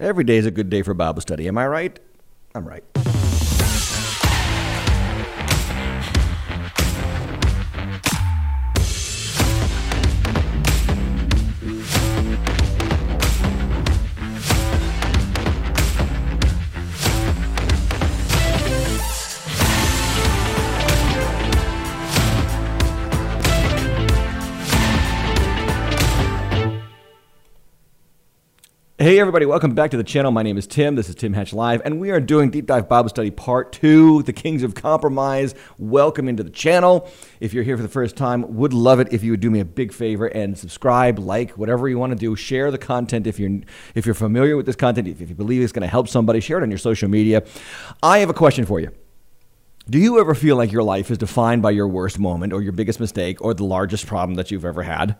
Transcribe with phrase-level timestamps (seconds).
[0.00, 1.48] Every day is a good day for Bible study.
[1.48, 1.98] Am I right?
[2.54, 2.84] I'm right.
[29.18, 30.30] Hey, everybody, welcome back to the channel.
[30.30, 30.94] My name is Tim.
[30.94, 34.22] This is Tim Hatch Live, and we are doing Deep Dive Bible Study Part 2,
[34.22, 35.56] The Kings of Compromise.
[35.76, 37.10] Welcome into the channel.
[37.40, 39.58] If you're here for the first time, would love it if you would do me
[39.58, 42.36] a big favor and subscribe, like, whatever you want to do.
[42.36, 43.58] Share the content if you're
[43.96, 46.58] if you're familiar with this content, if you believe it's going to help somebody, share
[46.58, 47.42] it on your social media.
[48.00, 48.92] I have a question for you.
[49.90, 52.70] Do you ever feel like your life is defined by your worst moment or your
[52.70, 55.16] biggest mistake or the largest problem that you've ever had?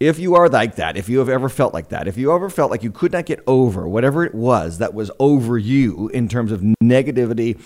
[0.00, 2.48] If you are like that, if you have ever felt like that, if you ever
[2.48, 6.26] felt like you could not get over whatever it was that was over you in
[6.26, 7.60] terms of negativity,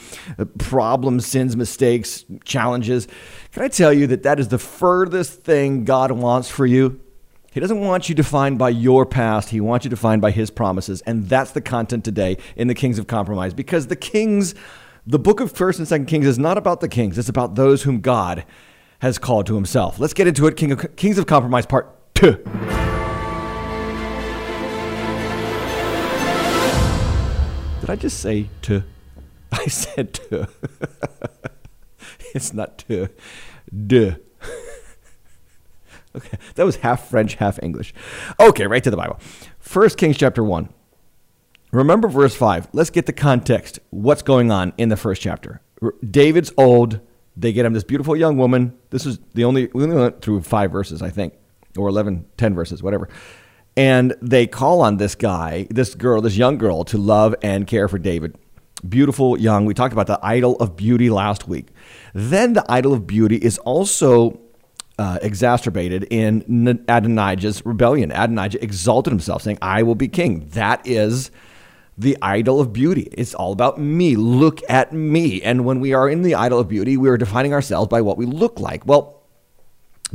[0.58, 3.06] problems, sins, mistakes, challenges,
[3.52, 7.00] can I tell you that that is the furthest thing God wants for you?
[7.52, 9.50] He doesn't want you defined by your past.
[9.50, 11.02] He wants you defined by his promises.
[11.02, 14.56] And that's the content today in the Kings of Compromise because the Kings,
[15.06, 17.16] the book of 1st and 2nd Kings is not about the kings.
[17.16, 18.44] It's about those whom God
[18.98, 20.00] has called to himself.
[20.00, 20.56] Let's get into it.
[20.56, 22.38] King of, Kings of Compromise part Did
[27.88, 28.84] I just say to?
[29.52, 30.48] I said to.
[32.34, 33.08] it's not to.
[33.86, 34.10] De.
[36.16, 37.92] okay, that was half French, half English.
[38.38, 39.18] Okay, right to the Bible.
[39.58, 40.68] First Kings chapter 1.
[41.72, 42.68] Remember verse 5.
[42.72, 43.80] Let's get the context.
[43.90, 45.60] What's going on in the first chapter?
[46.08, 47.00] David's old.
[47.36, 48.78] They get him this beautiful young woman.
[48.90, 51.34] This is the only, we only went through five verses, I think
[51.76, 53.08] or 11, 10 verses, whatever.
[53.76, 57.88] And they call on this guy, this girl, this young girl, to love and care
[57.88, 58.36] for David.
[58.88, 59.64] Beautiful, young.
[59.64, 61.68] We talked about the idol of beauty last week.
[62.12, 64.38] Then the idol of beauty is also
[64.98, 68.12] uh, exacerbated in Adonijah's rebellion.
[68.12, 70.48] Adonijah exalted himself, saying, I will be king.
[70.50, 71.30] That is
[71.96, 73.08] the idol of beauty.
[73.12, 74.16] It's all about me.
[74.16, 75.42] Look at me.
[75.42, 78.18] And when we are in the idol of beauty, we are defining ourselves by what
[78.18, 78.86] we look like.
[78.86, 79.23] Well,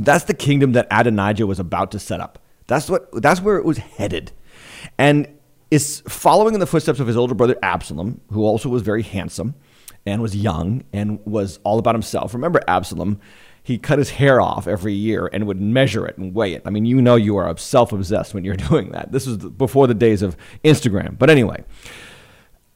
[0.04, 2.38] that's the kingdom that Adonijah was about to set up.
[2.66, 4.32] That's what that's where it was headed.
[4.98, 5.28] And
[5.70, 9.54] is following in the footsteps of his older brother Absalom, who also was very handsome
[10.04, 12.34] and was young and was all about himself.
[12.34, 13.20] Remember Absalom,
[13.62, 16.62] he cut his hair off every year and would measure it and weigh it.
[16.64, 19.12] I mean, you know you are self obsessed when you're doing that.
[19.12, 21.18] This was before the days of Instagram.
[21.18, 21.62] But anyway,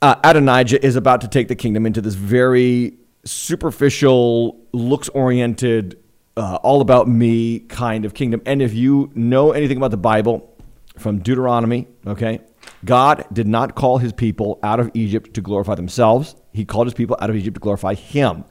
[0.03, 5.99] uh, Adonijah is about to take the kingdom into this very superficial, looks oriented
[6.37, 8.43] uh, all about me kind of kingdom.
[8.47, 10.51] And if you know anything about the Bible
[10.99, 12.41] from Deuteronomy, okay,
[12.85, 16.35] God did not call his people out of Egypt to glorify themselves.
[16.53, 18.45] He called his people out of Egypt to glorify him.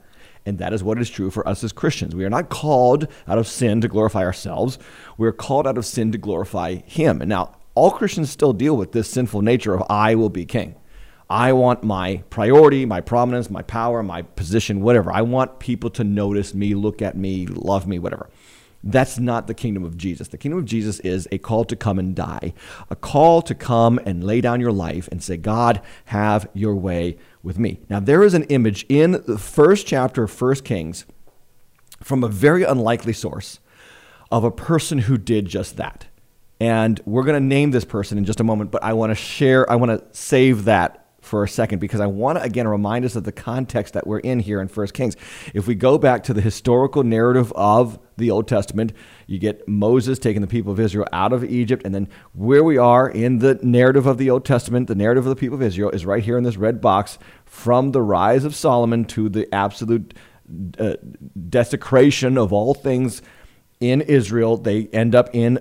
[0.46, 2.14] And that is what is true for us as Christians.
[2.14, 4.78] We are not called out of sin to glorify ourselves.
[5.16, 7.22] We are called out of sin to glorify him.
[7.22, 10.76] And now, all Christians still deal with this sinful nature of I will be king.
[11.28, 15.10] I want my priority, my prominence, my power, my position, whatever.
[15.12, 18.28] I want people to notice me, look at me, love me, whatever.
[18.86, 20.28] That's not the kingdom of Jesus.
[20.28, 22.52] The kingdom of Jesus is a call to come and die,
[22.90, 27.16] a call to come and lay down your life and say, God, have your way
[27.42, 27.80] with me.
[27.88, 31.06] Now, there is an image in the first chapter of First Kings
[32.02, 33.58] from a very unlikely source
[34.30, 36.06] of a person who did just that.
[36.60, 39.14] And we're going to name this person in just a moment, but I want to
[39.14, 41.03] share, I want to save that
[41.34, 44.20] for a second because I want to again remind us of the context that we're
[44.20, 45.16] in here in First Kings.
[45.52, 48.92] If we go back to the historical narrative of the Old Testament,
[49.26, 52.78] you get Moses taking the people of Israel out of Egypt, and then where we
[52.78, 55.90] are in the narrative of the Old Testament, the narrative of the people of Israel
[55.90, 60.14] is right here in this red box from the rise of Solomon to the absolute
[60.78, 60.94] uh,
[61.48, 63.22] desecration of all things
[63.80, 64.56] in Israel.
[64.56, 65.58] They end up in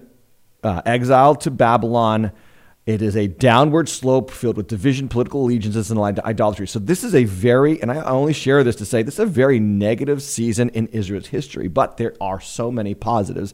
[0.64, 2.32] uh, exile to Babylon
[2.86, 6.68] it is a downward slope filled with division, political allegiances, and idolatry.
[6.68, 9.26] So, this is a very, and I only share this to say, this is a
[9.26, 13.54] very negative season in Israel's history, but there are so many positives,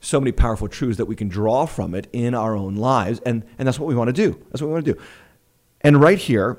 [0.00, 3.20] so many powerful truths that we can draw from it in our own lives.
[3.24, 4.32] And, and that's what we want to do.
[4.50, 5.00] That's what we want to do.
[5.82, 6.58] And right here,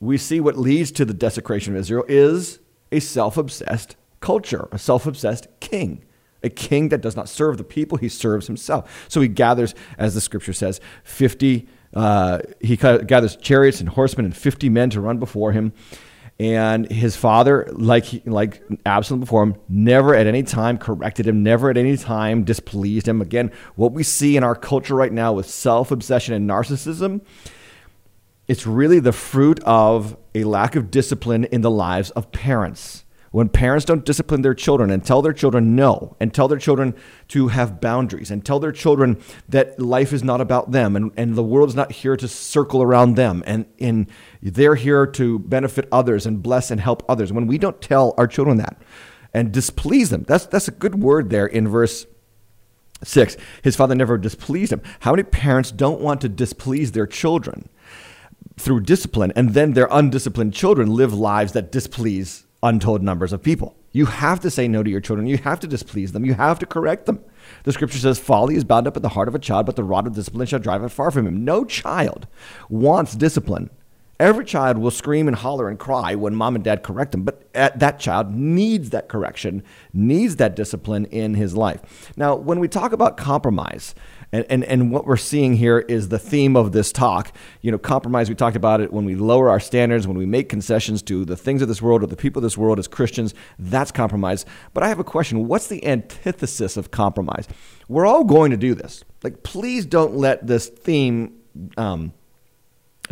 [0.00, 2.58] we see what leads to the desecration of Israel is
[2.90, 6.04] a self obsessed culture, a self obsessed king
[6.46, 9.06] a king that does not serve the people, he serves himself.
[9.08, 14.36] So he gathers, as the scripture says, 50, uh, he gathers chariots and horsemen and
[14.36, 15.72] 50 men to run before him.
[16.38, 21.70] And his father, like, like Absalom before him, never at any time corrected him, never
[21.70, 23.22] at any time displeased him.
[23.22, 27.22] Again, what we see in our culture right now with self obsession and narcissism
[28.48, 33.05] It's really the fruit of a lack of discipline in the lives of parents.
[33.36, 36.94] When parents don't discipline their children and tell their children no, and tell their children
[37.28, 41.34] to have boundaries, and tell their children that life is not about them and, and
[41.34, 44.06] the world is not here to circle around them, and, and
[44.40, 47.30] they're here to benefit others and bless and help others.
[47.30, 48.80] When we don't tell our children that
[49.34, 52.06] and displease them, that's, that's a good word there in verse
[53.04, 54.80] Six, his father never displeased him.
[55.00, 57.68] How many parents don't want to displease their children
[58.56, 63.76] through discipline, and then their undisciplined children live lives that displease untold numbers of people?
[63.92, 65.26] You have to say no to your children.
[65.26, 66.24] You have to displease them.
[66.24, 67.24] You have to correct them.
[67.64, 69.84] The scripture says, Folly is bound up in the heart of a child, but the
[69.84, 71.44] rod of discipline shall drive it far from him.
[71.44, 72.26] No child
[72.68, 73.70] wants discipline
[74.18, 77.42] Every child will scream and holler and cry when mom and dad correct them, but
[77.54, 79.62] uh, that child needs that correction,
[79.92, 82.12] needs that discipline in his life.
[82.16, 83.94] Now, when we talk about compromise,
[84.32, 87.32] and, and, and what we're seeing here is the theme of this talk.
[87.60, 90.48] You know, compromise, we talked about it when we lower our standards, when we make
[90.48, 93.34] concessions to the things of this world or the people of this world as Christians,
[93.58, 94.44] that's compromise.
[94.74, 97.48] But I have a question what's the antithesis of compromise?
[97.88, 99.04] We're all going to do this.
[99.22, 101.38] Like, please don't let this theme.
[101.76, 102.12] Um,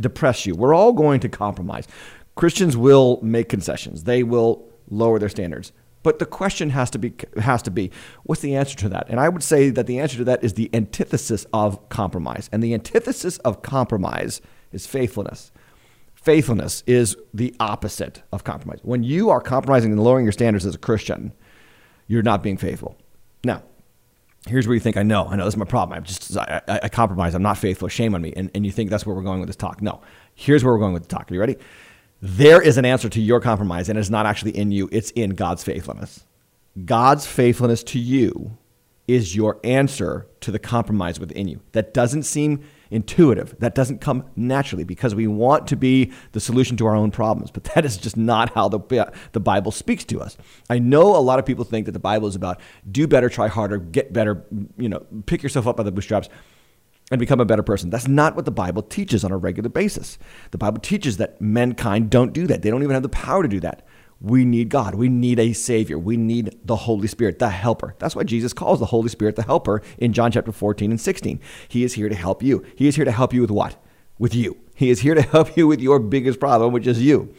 [0.00, 0.54] depress you.
[0.54, 1.86] We're all going to compromise.
[2.34, 4.04] Christians will make concessions.
[4.04, 5.72] They will lower their standards.
[6.04, 7.90] But the question has to be has to be
[8.22, 9.06] what's the answer to that?
[9.08, 12.48] And I would say that the answer to that is the antithesis of compromise.
[12.52, 14.40] And the antithesis of compromise
[14.70, 15.50] is faithfulness.
[16.14, 18.80] Faithfulness is the opposite of compromise.
[18.82, 21.32] When you are compromising and lowering your standards as a Christian,
[22.06, 22.96] you're not being faithful.
[23.42, 23.62] Now,
[24.46, 25.96] here's where you think, I know, I know, this is my problem.
[25.96, 27.34] I'm just, I, I, I, compromise.
[27.34, 27.88] I'm not faithful.
[27.88, 28.32] Shame on me.
[28.36, 29.80] And, and you think that's where we're going with this talk.
[29.80, 30.02] No,
[30.34, 31.30] here's where we're going with the talk.
[31.30, 31.56] Are you ready?
[32.26, 35.34] There is an answer to your compromise, and it's not actually in you, it's in
[35.34, 36.24] God's faithfulness.
[36.86, 38.56] God's faithfulness to you
[39.06, 41.60] is your answer to the compromise within you.
[41.72, 43.54] That doesn't seem intuitive.
[43.58, 47.50] That doesn't come naturally because we want to be the solution to our own problems.
[47.50, 50.38] But that is just not how the, the Bible speaks to us.
[50.70, 52.58] I know a lot of people think that the Bible is about
[52.90, 54.46] do better, try harder, get better,
[54.78, 56.30] you know, pick yourself up by the bootstraps
[57.10, 57.90] and become a better person.
[57.90, 60.18] That's not what the Bible teaches on a regular basis.
[60.50, 62.62] The Bible teaches that mankind don't do that.
[62.62, 63.86] They don't even have the power to do that.
[64.20, 64.94] We need God.
[64.94, 65.98] We need a Savior.
[65.98, 67.94] We need the Holy Spirit, the Helper.
[67.98, 71.40] That's why Jesus calls the Holy Spirit the Helper in John chapter 14 and 16.
[71.68, 72.64] He is here to help you.
[72.74, 73.76] He is here to help you with what?
[74.18, 74.56] With you.
[74.74, 77.34] He is here to help you with your biggest problem, which is you.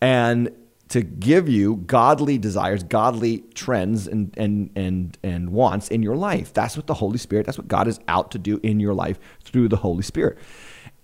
[0.00, 0.50] And
[0.88, 6.52] to give you godly desires, godly trends and, and, and, and wants in your life.
[6.52, 9.18] That's what the Holy Spirit, that's what God is out to do in your life
[9.42, 10.38] through the Holy Spirit.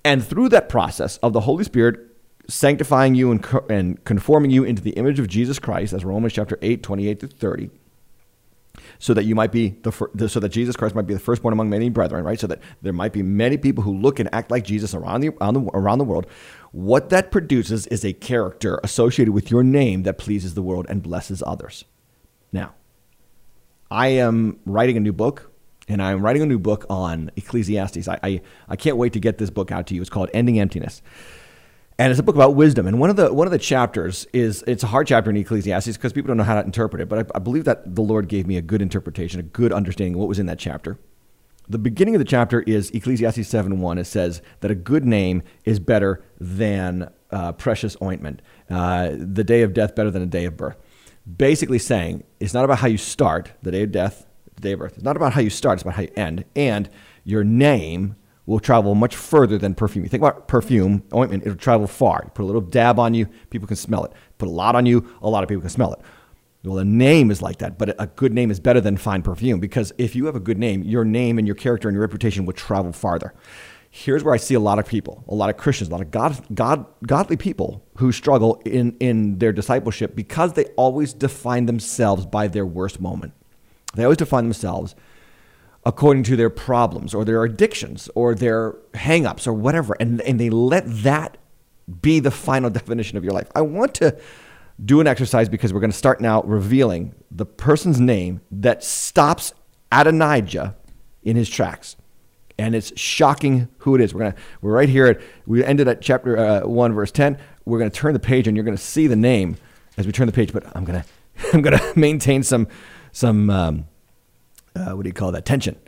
[0.04, 2.00] And through that process of the Holy Spirit
[2.48, 6.58] sanctifying you and, and conforming you into the image of Jesus Christ, as Romans chapter
[6.60, 7.70] 8, 28 to 30,
[9.02, 11.52] so that you might be the, fir- so that Jesus Christ might be the firstborn
[11.52, 12.38] among many brethren, right?
[12.38, 15.30] So that there might be many people who look and act like Jesus around the,
[15.40, 16.24] around the, around the world.
[16.70, 21.02] What that produces is a character associated with your name that pleases the world and
[21.02, 21.84] blesses others.
[22.52, 22.74] Now,
[23.90, 25.50] I am writing a new book
[25.88, 28.06] and I'm writing a new book on Ecclesiastes.
[28.06, 30.00] I, I, I, can't wait to get this book out to you.
[30.00, 31.02] It's called Ending Emptiness
[32.02, 32.88] and it's a book about wisdom.
[32.88, 35.96] And one of the one of the chapters is it's a hard chapter in Ecclesiastes
[35.96, 37.08] because people don't know how to interpret it.
[37.08, 40.14] But I, I, believe that the Lord gave me a good interpretation, a good understanding
[40.14, 40.98] of what was in that chapter.
[41.68, 43.98] The beginning of the chapter is Ecclesiastes seven one.
[43.98, 48.42] It says that a good name is better than uh, precious ointment.
[48.68, 50.78] Uh, the day of death better than a day of birth.
[51.36, 54.80] Basically saying it's not about how you start, the day of death, the day of
[54.80, 54.94] birth.
[54.94, 55.74] It's not about how you start.
[55.74, 56.46] It's about how you end.
[56.56, 56.90] And
[57.22, 60.04] your name will travel much further than perfume.
[60.04, 62.22] You think about perfume, ointment, it'll travel far.
[62.24, 64.12] You put a little dab on you, people can smell it.
[64.38, 66.00] Put a lot on you, a lot of people can smell it.
[66.64, 69.58] Well, a name is like that, but a good name is better than fine perfume
[69.58, 72.46] because if you have a good name, your name and your character and your reputation
[72.46, 73.34] will travel farther.
[73.90, 76.10] Here's where I see a lot of people, a lot of Christians, a lot of
[76.10, 82.24] God, God, godly people who struggle in, in their discipleship because they always define themselves
[82.24, 83.34] by their worst moment.
[83.94, 84.94] They always define themselves
[85.84, 89.96] according to their problems or their addictions or their hangups or whatever.
[89.98, 91.38] And, and they let that
[92.00, 93.50] be the final definition of your life.
[93.54, 94.16] I want to
[94.82, 99.52] do an exercise because we're going to start now revealing the person's name that stops
[99.90, 100.76] Adonijah
[101.22, 101.96] in his tracks.
[102.58, 104.12] And it's shocking who it is.
[104.14, 105.06] We're gonna we're right here.
[105.06, 107.38] At, we ended at chapter uh, one, verse ten.
[107.64, 109.56] We're gonna turn the page, and you're gonna see the name
[109.96, 110.52] as we turn the page.
[110.52, 111.04] But I'm gonna
[111.54, 112.68] I'm gonna maintain some
[113.10, 113.88] some um,
[114.74, 115.44] uh, what do you call that?
[115.44, 115.78] Tension,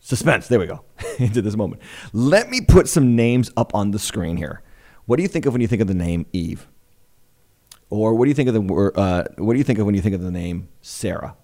[0.00, 0.48] suspense.
[0.48, 0.84] There we go
[1.18, 1.82] into this moment.
[2.12, 4.62] Let me put some names up on the screen here.
[5.06, 6.68] What do you think of when you think of the name Eve?
[7.88, 10.00] Or what do you think of the uh, what do you think of when you
[10.00, 11.36] think of the name Sarah?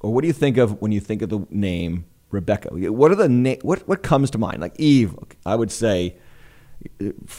[0.00, 2.68] Or what do you think of when you think of the name Rebecca?
[2.72, 4.60] What are the na- what what comes to mind?
[4.60, 5.14] Like Eve,
[5.44, 6.16] I would say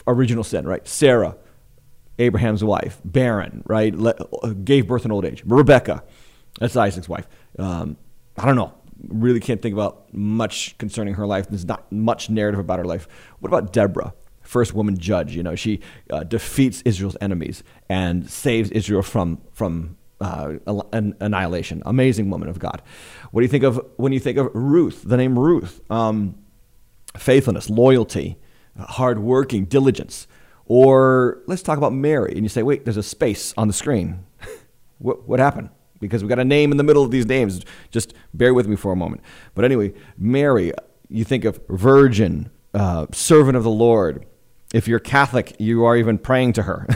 [0.05, 0.87] original sin, right?
[0.87, 1.37] Sarah,
[2.19, 3.95] Abraham's wife, barren, right?
[4.63, 5.43] gave birth in old age.
[5.45, 6.03] Rebecca,
[6.59, 7.27] that's Isaac's wife.
[7.57, 7.97] Um,
[8.37, 8.73] I don't know.
[9.07, 11.47] Really can't think about much concerning her life.
[11.49, 13.07] There's not much narrative about her life.
[13.39, 14.13] What about Deborah?
[14.41, 15.35] First woman judge.
[15.35, 15.79] You know, she
[16.09, 20.55] uh, defeats Israel's enemies and saves Israel from from uh,
[20.91, 21.81] an annihilation.
[21.85, 22.81] Amazing woman of God.
[23.31, 25.03] What do you think of when you think of Ruth?
[25.05, 25.79] The name Ruth.
[25.89, 26.35] Um,
[27.17, 28.37] faithfulness, loyalty,
[28.77, 30.27] hardworking, diligence.
[30.65, 32.33] Or let's talk about Mary.
[32.33, 34.25] And you say, wait, there's a space on the screen.
[34.99, 35.69] what, what happened?
[35.99, 37.63] Because we got a name in the middle of these names.
[37.91, 39.21] Just bear with me for a moment.
[39.53, 40.71] But anyway, Mary,
[41.09, 44.25] you think of virgin, uh, servant of the Lord.
[44.73, 46.87] If you're Catholic, you are even praying to her.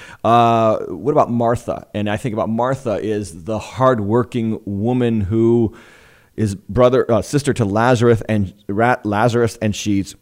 [0.24, 1.86] uh, what about Martha?
[1.92, 5.76] And I think about Martha is the hardworking woman who
[6.36, 10.14] is brother, uh, sister to Lazarus, and Lazarus, and she's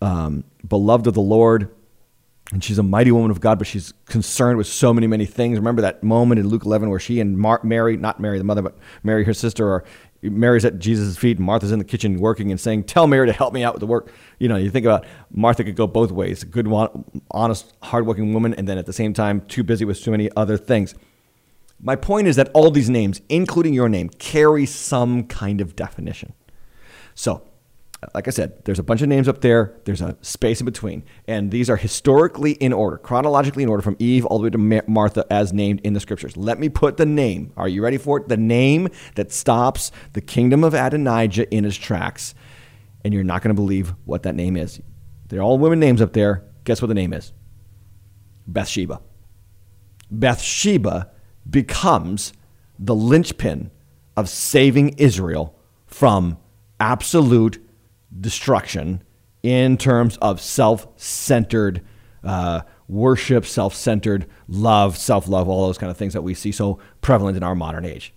[0.00, 1.73] um, beloved of the Lord
[2.54, 5.58] and she's a mighty woman of God, but she's concerned with so many, many things.
[5.58, 8.62] Remember that moment in Luke 11 where she and Mar- Mary, not Mary the mother,
[8.62, 9.84] but Mary, her sister, are
[10.22, 13.32] Mary's at Jesus' feet and Martha's in the kitchen working and saying, Tell Mary to
[13.32, 14.12] help me out with the work.
[14.38, 16.68] You know, you think about Martha could go both ways a good,
[17.32, 20.56] honest, hardworking woman, and then at the same time, too busy with too many other
[20.56, 20.94] things.
[21.80, 26.34] My point is that all these names, including your name, carry some kind of definition.
[27.16, 27.42] So,
[28.14, 29.74] like I said, there's a bunch of names up there.
[29.84, 31.04] There's a space in between.
[31.28, 34.84] And these are historically in order, chronologically in order from Eve all the way to
[34.88, 36.36] Martha as named in the scriptures.
[36.36, 37.52] Let me put the name.
[37.56, 38.28] Are you ready for it?
[38.28, 42.34] The name that stops the kingdom of Adonijah in its tracks.
[43.04, 44.80] And you're not going to believe what that name is.
[45.28, 46.44] They're all women names up there.
[46.64, 47.32] Guess what the name is?
[48.46, 49.00] Bathsheba.
[50.10, 51.10] Bathsheba
[51.48, 52.32] becomes
[52.78, 53.70] the linchpin
[54.16, 56.38] of saving Israel from
[56.80, 57.63] absolute
[58.20, 59.02] destruction
[59.42, 61.82] in terms of self centered
[62.22, 66.52] uh, worship, self centered love, self love, all those kind of things that we see
[66.52, 68.14] so prevalent in our modern age.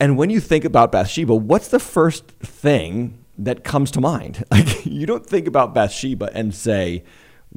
[0.00, 4.44] And when you think about Bathsheba, what's the first thing that comes to mind?
[4.50, 7.04] Like, you don't think about Bathsheba and say,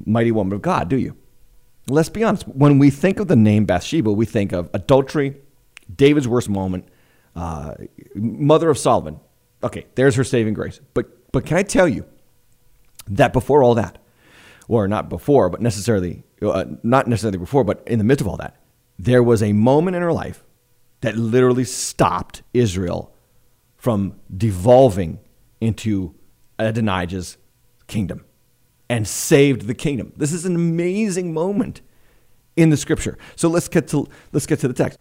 [0.06, 1.18] Mighty Woman of God, do you?
[1.88, 2.48] Let's be honest.
[2.48, 5.36] When we think of the name Bathsheba, we think of adultery,
[5.94, 6.88] David's worst moment,
[7.36, 7.76] uh,
[8.16, 9.20] mother of Solomon.
[9.64, 10.80] Okay, there's her saving grace.
[10.94, 12.06] But but can I tell you
[13.08, 13.98] that before all that,
[14.70, 18.38] or not before, but necessarily, uh, not necessarily before, but in the midst of all
[18.38, 18.56] that,
[18.98, 20.46] there was a moment in her life
[21.02, 23.14] that literally stopped Israel
[23.76, 25.20] from devolving
[25.60, 26.16] into
[26.58, 27.36] Adonijah's
[27.88, 28.24] kingdom
[28.90, 30.14] and saved the kingdom.
[30.16, 31.82] This is an amazing moment
[32.56, 33.18] in the scripture.
[33.36, 35.00] So let's get to let's get to the text.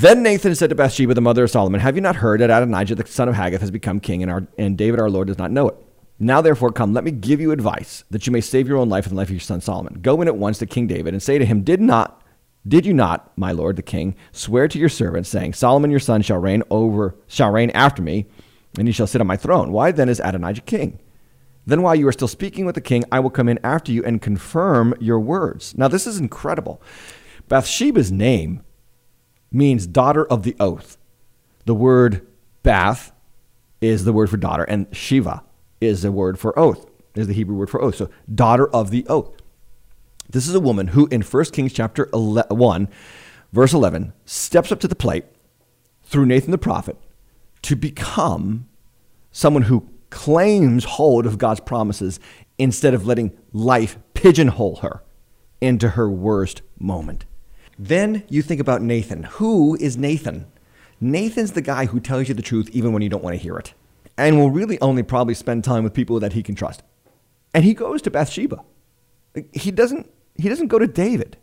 [0.00, 2.94] Then Nathan said to Bathsheba, the mother of Solomon, Have you not heard that Adonijah,
[2.94, 5.50] the son of Haggith, has become king, and, our, and David our Lord does not
[5.50, 5.76] know it?
[6.18, 9.04] Now, therefore, come, let me give you advice, that you may save your own life
[9.04, 10.00] and the life of your son Solomon.
[10.00, 12.22] Go in at once to King David, and say to him, Did not
[12.66, 16.22] did you not, my lord the king, swear to your servant, saying, Solomon your son
[16.22, 18.26] shall reign over shall reign after me,
[18.78, 19.72] and he shall sit on my throne?
[19.72, 20.98] Why then is Adonijah king?
[21.66, 24.04] Then while you are still speaking with the king, I will come in after you
[24.04, 25.76] and confirm your words.
[25.76, 26.82] Now this is incredible.
[27.48, 28.62] Bathsheba's name
[29.50, 30.96] means daughter of the oath.
[31.66, 32.26] The word
[32.62, 33.12] bath
[33.80, 35.42] is the word for daughter, and Shiva
[35.80, 37.96] is the word for oath, is the Hebrew word for oath.
[37.96, 39.36] So, daughter of the oath.
[40.28, 42.88] This is a woman who, in 1 Kings chapter 1,
[43.52, 45.24] verse 11, steps up to the plate
[46.04, 46.96] through Nathan the prophet
[47.62, 48.68] to become
[49.32, 52.20] someone who claims hold of God's promises
[52.58, 55.02] instead of letting life pigeonhole her
[55.60, 57.24] into her worst moment.
[57.82, 59.22] Then you think about Nathan.
[59.22, 60.44] Who is Nathan?
[61.00, 63.56] Nathan's the guy who tells you the truth even when you don't want to hear
[63.56, 63.72] it,
[64.18, 66.82] and will really only probably spend time with people that he can trust.
[67.54, 68.62] And he goes to Bathsheba.
[69.52, 70.10] He doesn't.
[70.36, 71.38] He doesn't go to David.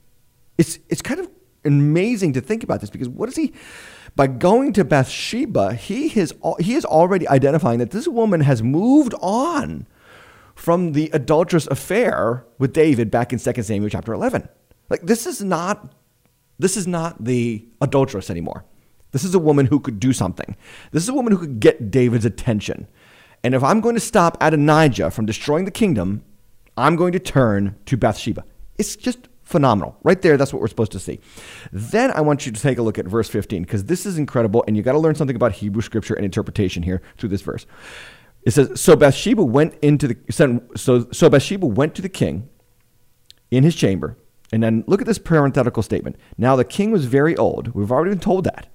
[0.59, 1.27] It's it's kind of
[1.65, 3.51] amazing to think about this because what is he?
[4.15, 9.15] By going to Bathsheba, he is he is already identifying that this woman has moved
[9.21, 9.87] on
[10.53, 14.47] from the adulterous affair with David back in 2 Samuel chapter 11.
[14.87, 15.95] Like this is not
[16.59, 18.65] this is not the adulteress anymore.
[19.11, 20.55] This is a woman who could do something.
[20.91, 22.87] This is a woman who could get David's attention.
[23.43, 26.23] And if I'm going to stop Adonijah from destroying the kingdom,
[26.75, 28.43] I'm going to turn to Bathsheba.
[28.77, 29.97] It's just phenomenal.
[30.03, 31.19] Right there, that's what we're supposed to see.
[31.71, 34.63] Then I want you to take a look at verse 15 because this is incredible
[34.67, 37.65] and you got to learn something about Hebrew scripture and interpretation here through this verse.
[38.43, 42.49] It says, "So Bathsheba went into the so so Bathsheba went to the king
[43.51, 44.17] in his chamber
[44.51, 46.15] and then look at this parenthetical statement.
[46.37, 47.69] Now the king was very old.
[47.69, 48.67] We've already been told that.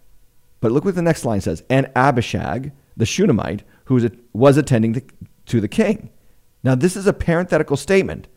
[0.60, 1.62] But look what the next line says.
[1.68, 5.02] And Abishag, the Shunammite, who was, was attending to,
[5.46, 6.10] to the king.
[6.62, 8.28] Now, this is a parenthetical statement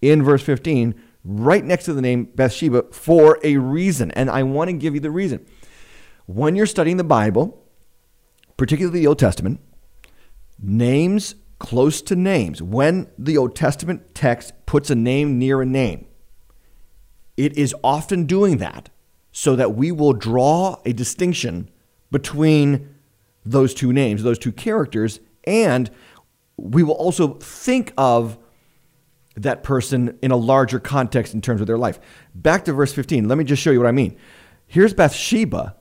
[0.00, 4.10] in verse 15, right next to the name Bathsheba for a reason.
[4.12, 5.44] And I want to give you the reason.
[6.26, 7.62] When you're studying the Bible,
[8.56, 9.60] particularly the Old Testament,
[10.58, 16.06] names close to names, when the Old Testament text puts a name near a name,
[17.36, 18.90] it is often doing that
[19.32, 21.68] so that we will draw a distinction
[22.10, 22.94] between
[23.44, 25.90] those two names, those two characters, and
[26.56, 28.38] we will also think of
[29.36, 31.98] that person in a larger context in terms of their life.
[32.34, 33.28] Back to verse 15.
[33.28, 34.16] Let me just show you what I mean.
[34.66, 35.74] Here's Bathsheba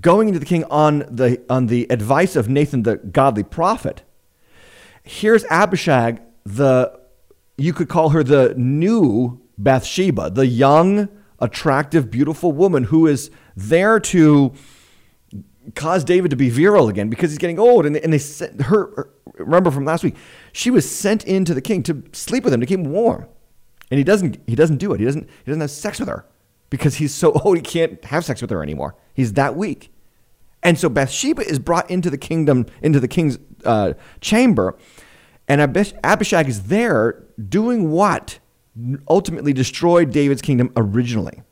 [0.00, 4.02] going into the king on the on the advice of Nathan the godly prophet.
[5.02, 7.00] Here's Abishag, the
[7.56, 11.08] you could call her the new Bathsheba, the young,
[11.40, 14.54] attractive, beautiful woman who is there to
[15.74, 17.84] cause David to be virile again because he's getting old.
[17.84, 20.16] And they, and they sent her, remember from last week,
[20.52, 23.26] she was sent into the king to sleep with him to keep him warm.
[23.90, 25.00] And he doesn't, he doesn't do it.
[25.00, 26.26] He doesn't, he doesn't have sex with her
[26.70, 28.94] because he's so old he can't have sex with her anymore.
[29.14, 29.92] He's that weak.
[30.62, 34.76] And so Bathsheba is brought into the kingdom, into the king's uh, chamber.
[35.46, 38.38] And Abishag is there doing what
[39.08, 41.42] ultimately destroyed David's kingdom originally.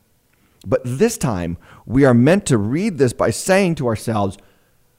[0.66, 4.36] But this time, we are meant to read this by saying to ourselves,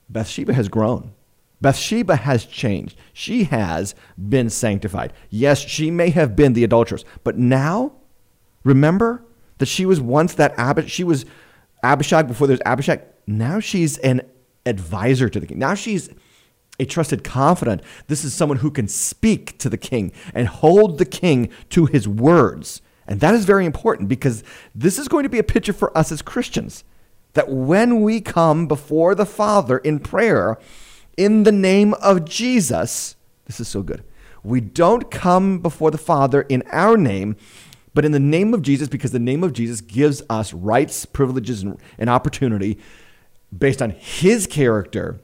[0.10, 1.14] Bathsheba has grown.
[1.60, 2.98] Bathsheba has changed.
[3.14, 5.12] She has been sanctified.
[5.30, 7.94] Yes, she may have been the adulteress, but now,
[8.64, 9.26] remember
[9.58, 11.26] that she was once that Ab- she was
[11.84, 13.02] Abishag before there's Abishag.
[13.26, 14.22] Now she's an
[14.66, 15.60] advisor to the king.
[15.60, 16.10] Now she's
[16.80, 17.82] a trusted confidant.
[18.08, 22.08] This is someone who can speak to the king and hold the king to his
[22.08, 22.82] words.
[23.08, 24.44] And that is very important because
[24.76, 26.84] this is going to be a picture for us as Christians
[27.34, 30.58] that when we come before the Father in prayer
[31.18, 34.04] in the name of Jesus, this is so good.
[34.44, 37.36] We don't come before the Father in our name,
[37.94, 41.64] but in the name of Jesus because the name of Jesus gives us rights, privileges,
[41.98, 42.78] and, opportunity
[43.56, 45.20] based on his character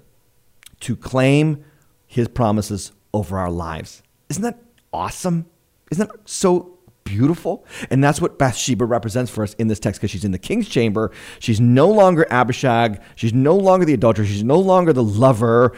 [0.83, 1.63] to claim
[2.05, 4.03] his promises over our lives.
[4.29, 4.59] Isn't that
[4.91, 5.45] awesome?
[5.91, 7.65] Isn't that so beautiful.
[7.89, 10.67] And that's what Bathsheba represents for us in this text because she's in the king's
[10.67, 11.11] chamber.
[11.39, 13.01] She's no longer Abishag.
[13.15, 14.25] She's no longer the adulterer.
[14.25, 15.75] She's no longer the lover.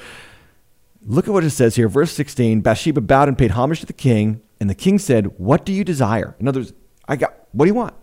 [1.06, 2.62] Look at what it says here, verse 16.
[2.62, 5.84] Bathsheba bowed and paid homage to the king, and the king said, What do you
[5.84, 6.36] desire?
[6.40, 6.74] In other words,
[7.08, 7.94] I got, what do you want?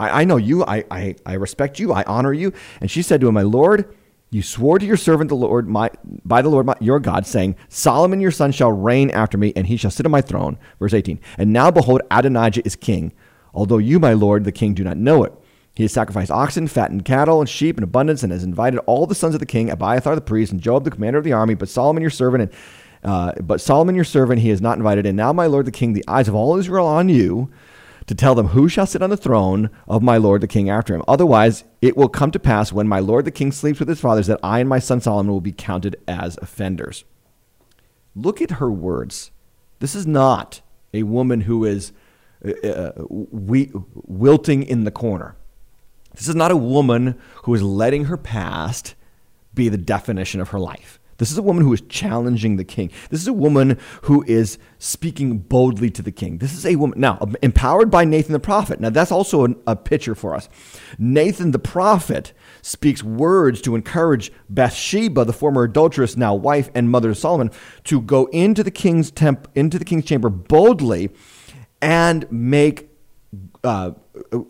[0.00, 0.64] I, I know you.
[0.64, 1.92] I, I, I respect you.
[1.92, 2.52] I honor you.
[2.80, 3.94] And she said to him, My Lord,
[4.32, 5.90] you swore to your servant the Lord, my,
[6.24, 9.66] by the Lord my, your God, saying, Solomon your son shall reign after me, and
[9.66, 10.58] he shall sit on my throne.
[10.78, 11.20] Verse 18.
[11.36, 13.12] And now behold, Adonijah is king,
[13.52, 15.34] although you, my Lord, the king, do not know it.
[15.74, 19.14] He has sacrificed oxen, fattened cattle, and sheep in abundance, and has invited all the
[19.14, 21.54] sons of the king, Abiathar the priest, and Joab the commander of the army.
[21.54, 22.52] But Solomon your servant, and
[23.10, 25.06] uh, but Solomon your servant, he has not invited.
[25.06, 27.50] And now, my lord the king, the eyes of all Israel on you,
[28.06, 30.94] to tell them who shall sit on the throne of my lord the king after
[30.94, 31.02] him.
[31.06, 34.26] Otherwise, it will come to pass when my lord the king sleeps with his fathers
[34.26, 37.04] that I and my son Solomon will be counted as offenders.
[38.14, 39.30] Look at her words.
[39.78, 40.60] This is not
[40.92, 41.92] a woman who is
[42.44, 45.36] uh, uh we, wilting in the corner.
[46.14, 48.94] This is not a woman who is letting her past
[49.54, 50.98] be the definition of her life.
[51.22, 52.90] This is a woman who is challenging the king.
[53.10, 56.38] This is a woman who is speaking boldly to the king.
[56.38, 58.80] This is a woman, now, empowered by Nathan the prophet.
[58.80, 60.48] Now, that's also an, a picture for us.
[60.98, 67.10] Nathan the prophet speaks words to encourage Bathsheba, the former adulteress, now wife and mother
[67.10, 67.52] of Solomon,
[67.84, 71.10] to go into the king's temp, into the king's chamber boldly
[71.80, 72.90] and make
[73.62, 73.92] uh,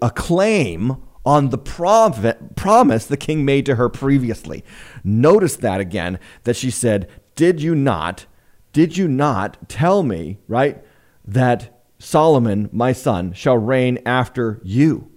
[0.00, 4.64] a claim on the promise the king made to her previously.
[5.04, 8.26] Notice that again, that she said, Did you not,
[8.72, 10.82] did you not tell me, right,
[11.24, 15.10] that Solomon, my son, shall reign after you?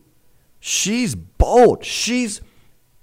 [0.60, 1.84] She's bold.
[1.84, 2.42] She's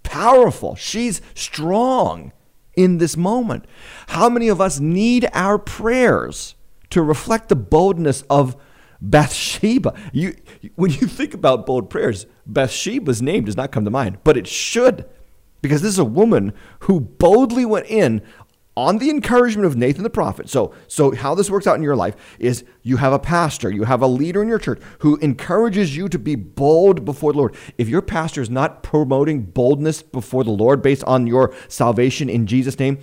[0.03, 0.75] powerful.
[0.77, 2.33] She's strong
[2.75, 3.67] in this moment.
[4.09, 6.55] How many of us need our prayers
[6.91, 8.57] to reflect the boldness of
[9.03, 9.95] Bathsheba?
[10.13, 10.35] You,
[10.77, 14.47] when you think about bold prayers, Bathsheba's name does not come to mind, but it
[14.47, 15.05] should,
[15.61, 18.23] because this is a woman who boldly went in
[18.75, 20.49] on the encouragement of Nathan the prophet.
[20.49, 23.85] So, so how this works out in your life is you have a pastor, you
[23.85, 27.57] have a leader in your church who encourages you to be bold before the Lord.
[27.77, 32.47] If your pastor is not promoting boldness before the Lord based on your salvation in
[32.47, 32.99] Jesus' name,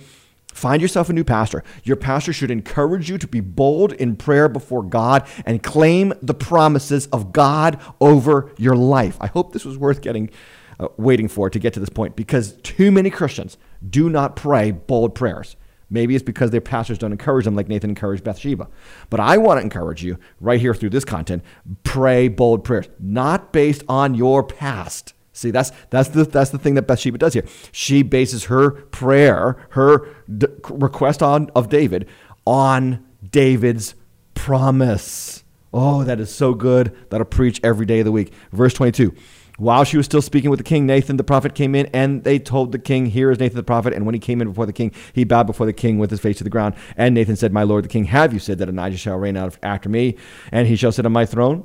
[0.52, 1.62] Find yourself a new pastor.
[1.84, 6.34] Your pastor should encourage you to be bold in prayer before God and claim the
[6.34, 9.16] promises of God over your life.
[9.20, 10.30] I hope this was worth getting
[10.78, 13.58] uh, waiting for to get to this point because too many Christians
[13.88, 15.56] do not pray bold prayers.
[15.90, 18.68] Maybe it's because their pastors don't encourage them like Nathan encouraged Bathsheba.
[19.10, 21.44] But I want to encourage you right here through this content
[21.82, 25.14] pray bold prayers, not based on your past.
[25.40, 27.46] See, that's, that's, the, that's the thing that Bathsheba does here.
[27.72, 32.06] She bases her prayer, her d- request on, of David,
[32.44, 33.94] on David's
[34.34, 35.42] promise.
[35.72, 36.94] Oh, that is so good.
[37.08, 38.34] That'll preach every day of the week.
[38.52, 39.14] Verse 22.
[39.56, 42.38] While she was still speaking with the king, Nathan the prophet came in, and they
[42.38, 43.94] told the king, Here is Nathan the prophet.
[43.94, 46.20] And when he came in before the king, he bowed before the king with his
[46.20, 46.74] face to the ground.
[46.98, 49.56] And Nathan said, My lord the king, have you said that Adonijah shall reign out
[49.62, 50.18] after me,
[50.52, 51.64] and he shall sit on my throne?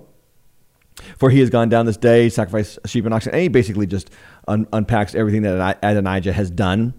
[1.17, 3.33] For he has gone down this day, sacrifice sheep and oxen.
[3.33, 4.09] And he basically just
[4.47, 6.93] un- unpacks everything that Adonijah has done.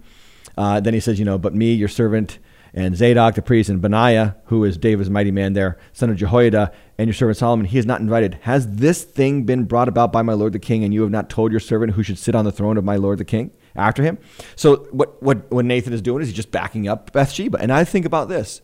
[0.57, 2.39] Uh, then he says, You know, but me, your servant,
[2.73, 6.71] and Zadok the priest, and Benaiah, who is David's mighty man there, son of Jehoiada,
[6.97, 8.35] and your servant Solomon, he is not invited.
[8.41, 11.29] Has this thing been brought about by my lord the king, and you have not
[11.29, 14.03] told your servant who should sit on the throne of my lord the king after
[14.03, 14.17] him?
[14.55, 17.57] So what, what, what Nathan is doing is he's just backing up Bathsheba.
[17.59, 18.61] And I think about this.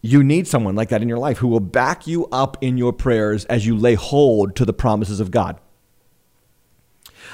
[0.00, 2.92] You need someone like that in your life who will back you up in your
[2.92, 5.60] prayers as you lay hold to the promises of God.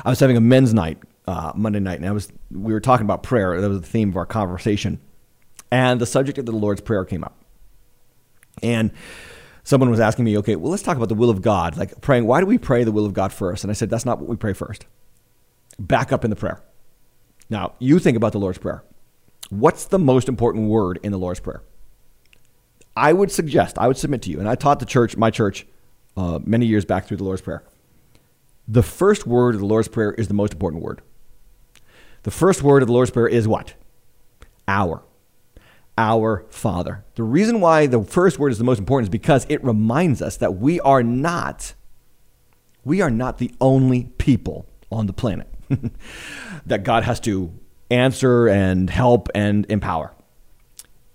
[0.04, 3.04] I was having a men's night uh, Monday night, and I was we were talking
[3.04, 3.60] about prayer.
[3.60, 5.00] That was the theme of our conversation
[5.74, 7.36] and the subject of the Lord's Prayer came up.
[8.62, 8.92] And
[9.64, 12.26] someone was asking me, okay, well, let's talk about the will of God, like praying.
[12.26, 13.64] Why do we pray the will of God first?
[13.64, 14.86] And I said, that's not what we pray first.
[15.80, 16.62] Back up in the prayer.
[17.50, 18.84] Now, you think about the Lord's Prayer.
[19.50, 21.62] What's the most important word in the Lord's Prayer?
[22.96, 25.66] I would suggest, I would submit to you, and I taught the church, my church,
[26.16, 27.64] uh, many years back through the Lord's Prayer.
[28.68, 31.02] The first word of the Lord's Prayer is the most important word.
[32.22, 33.74] The first word of the Lord's Prayer is what?
[34.68, 35.02] Our
[35.96, 37.04] our Father.
[37.14, 40.36] The reason why the first word is the most important is because it reminds us
[40.38, 41.74] that we are not
[42.84, 45.48] we are not the only people on the planet
[46.66, 47.52] that God has to
[47.90, 50.12] answer and help and empower.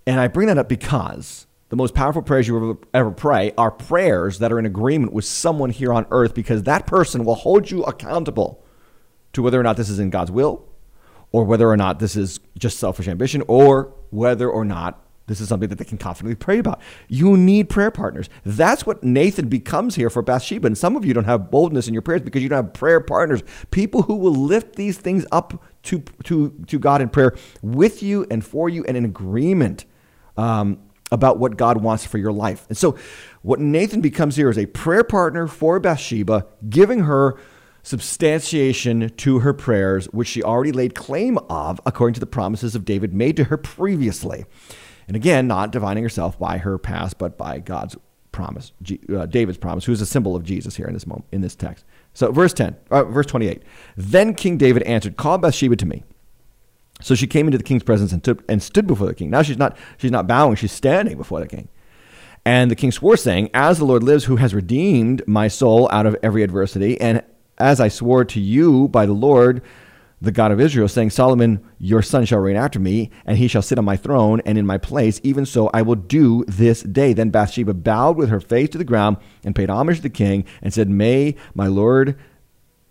[0.06, 3.70] And I bring that up because the most powerful prayers you ever, ever pray are
[3.70, 7.70] prayers that are in agreement with someone here on earth because that person will hold
[7.70, 8.62] you accountable
[9.32, 10.66] to whether or not this is in God's will
[11.32, 15.48] or whether or not this is just selfish ambition, or whether or not this is
[15.48, 16.80] something that they can confidently pray about.
[17.06, 18.28] You need prayer partners.
[18.44, 20.66] That's what Nathan becomes here for Bathsheba.
[20.66, 23.00] And some of you don't have boldness in your prayers because you don't have prayer
[23.00, 28.02] partners, people who will lift these things up to, to, to God in prayer with
[28.02, 29.84] you and for you and in agreement
[30.36, 30.80] um,
[31.12, 32.66] about what God wants for your life.
[32.68, 32.96] And so,
[33.42, 37.38] what Nathan becomes here is a prayer partner for Bathsheba, giving her
[37.82, 42.84] substantiation to her prayers, which she already laid claim of according to the promises of
[42.84, 44.44] David made to her previously.
[45.08, 47.96] And again, not divining herself by her past, but by God's
[48.32, 48.72] promise,
[49.12, 51.56] uh, David's promise, who is a symbol of Jesus here in this moment, in this
[51.56, 51.84] text.
[52.14, 53.62] So, verse 10, uh, verse 28.
[53.96, 56.04] Then King David answered, Call Bathsheba to me.
[57.00, 59.30] So she came into the king's presence and, took, and stood before the king.
[59.30, 61.68] Now she's not, she's not bowing, she's standing before the king.
[62.44, 66.06] And the king swore, saying, As the Lord lives, who has redeemed my soul out
[66.06, 67.22] of every adversity, and
[67.58, 69.62] as I swore to you by the Lord,
[70.22, 73.62] the God of Israel, saying, Solomon, your son shall reign after me, and he shall
[73.62, 75.20] sit on my throne and in my place.
[75.22, 77.12] Even so, I will do this day.
[77.12, 80.44] Then Bathsheba bowed with her face to the ground and paid homage to the king
[80.60, 82.18] and said, May my Lord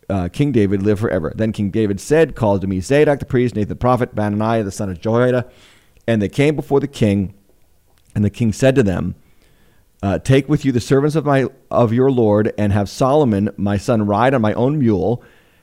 [0.10, 1.34] uh, King David live forever.
[1.36, 4.72] Then King David said, Call to me Zadok the priest, Nathan the prophet, Benaiah the
[4.72, 5.50] son of Jehoiada.
[6.08, 7.36] And they came before the king,
[8.16, 9.16] and the king said to them,
[10.02, 13.78] uh, take with you the servants of my of your lord, and have Solomon my
[13.78, 15.22] son ride on my own mule,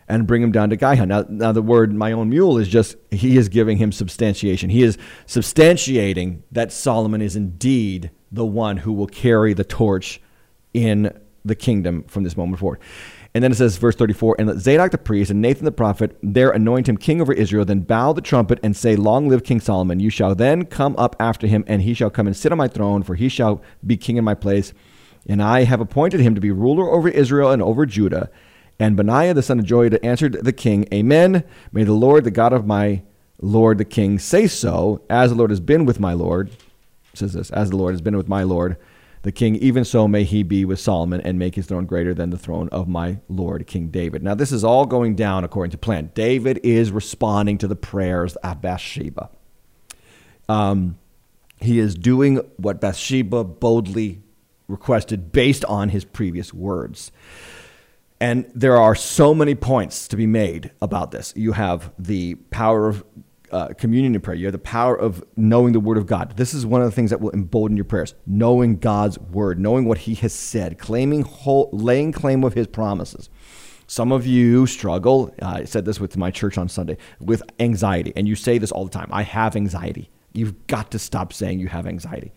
[0.08, 1.08] and bring him down to Gihon.
[1.08, 4.68] Now, now the word "my own mule" is just he is giving him substantiation.
[4.68, 10.20] He is substantiating that Solomon is indeed the one who will carry the torch
[10.74, 12.80] in the kingdom from this moment forward.
[13.36, 16.16] And then it says, verse 34, and let Zadok the priest and Nathan the prophet
[16.22, 19.60] there anoint him king over Israel, then bow the trumpet and say, Long live King
[19.60, 20.00] Solomon.
[20.00, 22.66] You shall then come up after him, and he shall come and sit on my
[22.66, 24.72] throne, for he shall be king in my place.
[25.26, 28.30] And I have appointed him to be ruler over Israel and over Judah.
[28.78, 31.44] And Benaiah the son of Jehoiada answered the king, Amen.
[31.72, 33.02] May the Lord, the God of my
[33.42, 36.52] Lord the king, say so, as the Lord has been with my Lord.
[37.12, 38.78] Says this, as the Lord has been with my Lord
[39.22, 42.30] the king, even so may he be with Solomon and make his throne greater than
[42.30, 44.22] the throne of my Lord King David.
[44.22, 46.10] Now, this is all going down according to plan.
[46.14, 49.30] David is responding to the prayers of Bathsheba.
[50.48, 50.98] Um,
[51.60, 54.22] he is doing what Bathsheba boldly
[54.68, 57.10] requested based on his previous words.
[58.20, 61.32] And there are so many points to be made about this.
[61.36, 63.04] You have the power of
[63.52, 64.36] uh, communion in prayer.
[64.36, 66.36] You have the power of knowing the Word of God.
[66.36, 68.14] This is one of the things that will embolden your prayers.
[68.26, 73.30] Knowing God's Word, knowing what He has said, claiming, whole, laying claim of His promises.
[73.86, 75.32] Some of you struggle.
[75.40, 78.84] I said this with my church on Sunday with anxiety, and you say this all
[78.84, 79.08] the time.
[79.12, 80.10] I have anxiety.
[80.32, 82.32] You've got to stop saying you have anxiety.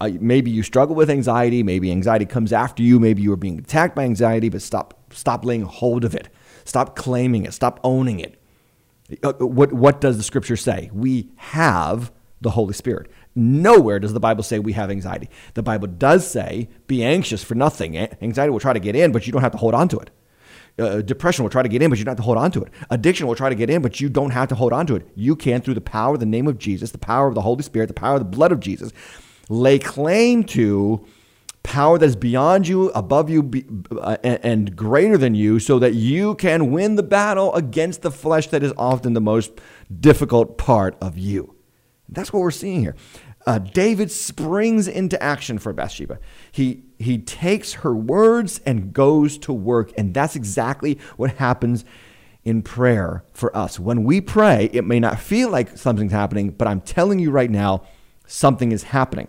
[0.00, 1.62] Maybe you struggle with anxiety.
[1.62, 3.00] Maybe anxiety comes after you.
[3.00, 6.28] Maybe you are being attacked by anxiety, but stop, stop laying hold of it.
[6.64, 7.52] Stop claiming it.
[7.52, 8.39] Stop owning it.
[9.22, 10.90] Uh, what, what does the scripture say?
[10.92, 13.10] We have the Holy Spirit.
[13.34, 15.28] Nowhere does the Bible say we have anxiety.
[15.54, 17.96] The Bible does say, be anxious for nothing.
[17.96, 20.10] Anxiety will try to get in, but you don't have to hold on to it.
[20.78, 22.62] Uh, depression will try to get in, but you don't have to hold on to
[22.62, 22.72] it.
[22.88, 25.06] Addiction will try to get in, but you don't have to hold on to it.
[25.14, 27.62] You can, through the power of the name of Jesus, the power of the Holy
[27.62, 28.92] Spirit, the power of the blood of Jesus,
[29.48, 31.04] lay claim to
[31.62, 33.50] power that is beyond you, above you,
[33.92, 38.48] uh, and greater than you, so that you can win the battle against the flesh
[38.48, 39.52] that is often the most
[40.00, 41.54] difficult part of you.
[42.08, 42.96] That's what we're seeing here.
[43.46, 46.18] Uh, David springs into action for Bathsheba.
[46.52, 49.92] He, he takes her words and goes to work.
[49.96, 51.84] And that's exactly what happens
[52.44, 53.78] in prayer for us.
[53.80, 57.50] When we pray, it may not feel like something's happening, but I'm telling you right
[57.50, 57.82] now,
[58.26, 59.28] something is happening.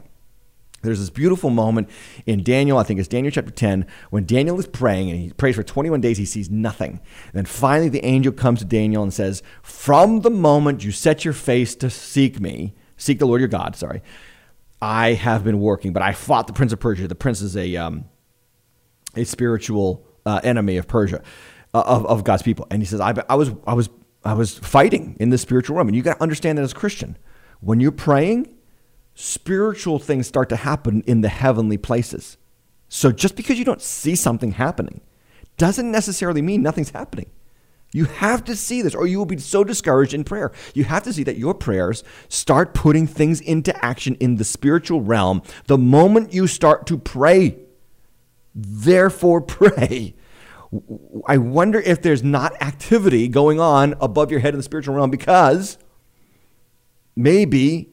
[0.81, 1.89] There's this beautiful moment
[2.25, 5.55] in Daniel, I think it's Daniel chapter 10, when Daniel is praying and he prays
[5.55, 6.99] for 21 days, he sees nothing.
[7.27, 11.23] And then finally, the angel comes to Daniel and says, From the moment you set
[11.23, 14.01] your face to seek me, seek the Lord your God, sorry,
[14.81, 17.07] I have been working, but I fought the prince of Persia.
[17.07, 18.05] The prince is a, um,
[19.15, 21.21] a spiritual uh, enemy of Persia,
[21.73, 22.65] uh, of, of God's people.
[22.71, 23.89] And he says, I, I, was, I, was,
[24.25, 25.87] I was fighting in the spiritual realm.
[25.87, 27.17] And you got to understand that as a Christian.
[27.59, 28.55] When you're praying,
[29.21, 32.37] spiritual things start to happen in the heavenly places.
[32.89, 35.01] So just because you don't see something happening
[35.57, 37.29] doesn't necessarily mean nothing's happening.
[37.93, 40.51] You have to see this, or you will be so discouraged in prayer.
[40.73, 45.01] You have to see that your prayers start putting things into action in the spiritual
[45.01, 47.59] realm the moment you start to pray.
[48.55, 50.15] Therefore, pray.
[51.27, 55.11] I wonder if there's not activity going on above your head in the spiritual realm
[55.11, 55.77] because
[57.15, 57.91] maybe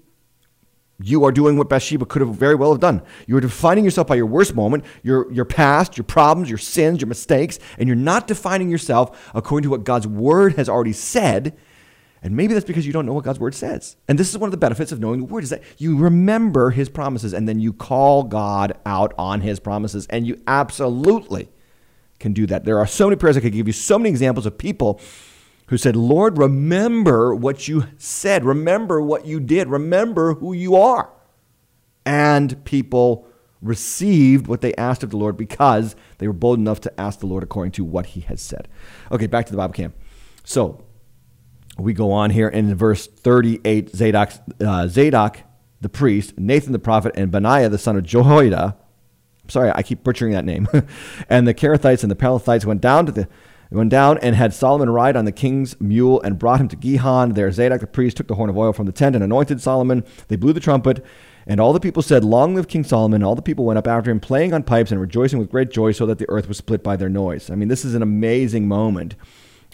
[1.01, 3.03] you are doing what Bathsheba could have very well have done.
[3.27, 7.01] You are defining yourself by your worst moment, your, your past, your problems, your sins,
[7.01, 11.57] your mistakes, and you're not defining yourself according to what God's word has already said.
[12.21, 13.97] And maybe that's because you don't know what God's word says.
[14.09, 16.71] And this is one of the benefits of knowing the word is that you remember
[16.71, 20.05] his promises and then you call God out on his promises.
[20.09, 21.49] And you absolutely
[22.19, 22.65] can do that.
[22.65, 25.01] There are so many prayers I could give you, so many examples of people
[25.69, 31.11] who said, Lord, remember what you said, remember what you did, remember who you are.
[32.05, 33.27] And people
[33.61, 37.27] received what they asked of the Lord because they were bold enough to ask the
[37.27, 38.69] Lord according to what he has said.
[39.13, 39.95] Okay, back to the Bible camp.
[40.45, 40.85] So
[41.77, 45.41] we go on here in verse 38 Zadok, uh, Zadok
[45.81, 48.77] the priest, Nathan the prophet, and Benaiah the son of Jehoiada.
[49.49, 50.67] Sorry, I keep butchering that name.
[51.29, 53.29] and the Cherethites and the Pelethites went down to the
[53.71, 56.77] they went down and had Solomon ride on the king's mule and brought him to
[56.77, 57.35] Gihon.
[57.35, 60.05] There Zadok the priest took the horn of oil from the tent and anointed Solomon.
[60.29, 61.05] They blew the trumpet,
[61.47, 63.23] and all the people said, Long live King Solomon.
[63.23, 65.93] All the people went up after him, playing on pipes and rejoicing with great joy,
[65.93, 67.51] so that the earth was split by their noise.
[67.51, 69.17] I mean, this is an amazing moment.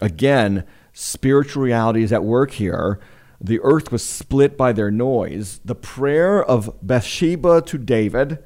[0.02, 2.98] Again, spiritual reality is at work here.
[3.40, 5.61] The earth was split by their noise.
[5.64, 8.42] The prayer of Bathsheba to David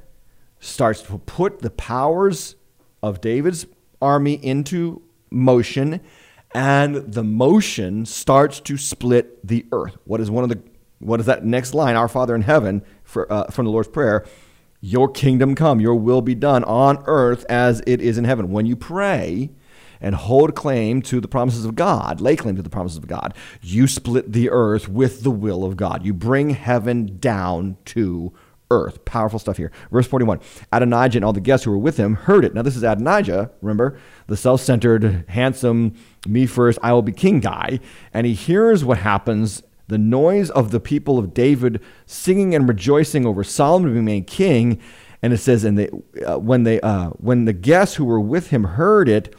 [0.61, 2.57] starts to put the powers
[3.03, 3.67] of David's
[4.03, 6.01] army into motion,
[6.55, 9.97] and the motion starts to split the earth.
[10.05, 10.61] What is one of the
[11.01, 11.97] what is that next line?
[11.97, 14.27] Our Father in heaven for, uh, from the Lord's prayer.
[14.81, 18.51] Your kingdom come, your will be done on earth as it is in heaven.
[18.51, 19.51] When you pray
[20.01, 23.35] and hold claim to the promises of God, lay claim to the promises of God,
[23.61, 26.05] you split the earth with the will of God.
[26.05, 28.43] You bring heaven down to earth.
[29.05, 29.73] Powerful stuff here.
[29.91, 30.41] Verse 41
[30.73, 32.55] Adonijah and all the guests who were with him heard it.
[32.55, 35.95] Now, this is Adonijah, remember, the self centered, handsome,
[36.27, 37.81] me first, I will be king guy.
[38.13, 43.25] And he hears what happens the noise of the people of David singing and rejoicing
[43.25, 44.81] over Solomon being made king.
[45.23, 45.89] And it says, and they,
[46.25, 49.35] uh, when, they, uh, when the guests who were with him heard it,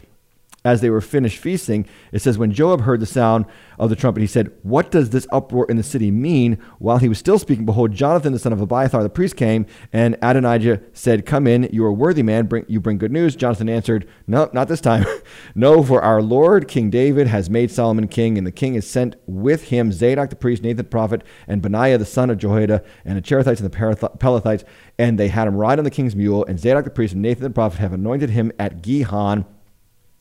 [0.64, 3.46] as they were finished feasting, it says, When Joab heard the sound
[3.78, 6.58] of the trumpet, he said, What does this uproar in the city mean?
[6.78, 10.18] While he was still speaking, behold, Jonathan, the son of Abiathar, the priest, came, and
[10.20, 13.36] Adonijah said, Come in, you are a worthy man, bring, you bring good news.
[13.36, 15.06] Jonathan answered, No, not this time.
[15.54, 19.16] no, for our Lord, King David, has made Solomon king, and the king has sent
[19.26, 23.16] with him Zadok the priest, Nathan the prophet, and Benaiah the son of Jehoiada, and
[23.16, 24.64] the Cherethites and the Pelethites,
[24.98, 27.44] and they had him ride on the king's mule, and Zadok the priest and Nathan
[27.44, 29.46] the prophet have anointed him at Gihon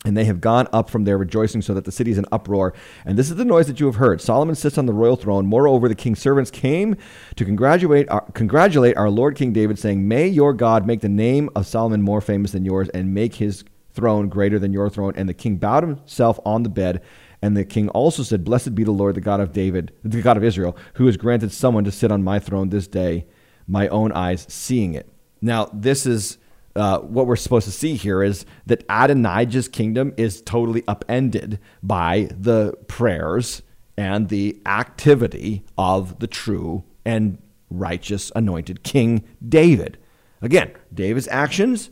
[0.06, 2.74] and they have gone up from there rejoicing so that the city is in uproar.
[3.06, 4.22] And this is the noise that you have heard.
[4.22, 5.46] Solomon sits on the royal throne.
[5.46, 6.96] Moreover, the king's servants came
[7.36, 11.50] to congratulate our, congratulate our Lord King David, saying, May your God make the name
[11.54, 15.14] of Solomon more famous than yours and make his throne greater than your throne.
[15.18, 17.02] And the king bowed himself on the bed
[17.42, 20.38] And the king also said, Blessed be the Lord, the God of David, the God
[20.38, 23.28] of Israel, who has granted someone to sit on my throne this day,
[23.68, 25.08] my own eyes seeing it.
[25.42, 26.38] Now, this is
[26.76, 32.30] uh, what we're supposed to see here is that Adonijah's kingdom is totally upended by
[32.38, 33.62] the prayers
[33.98, 37.38] and the activity of the true and
[37.70, 39.98] righteous anointed King David.
[40.42, 41.90] Again, David's actions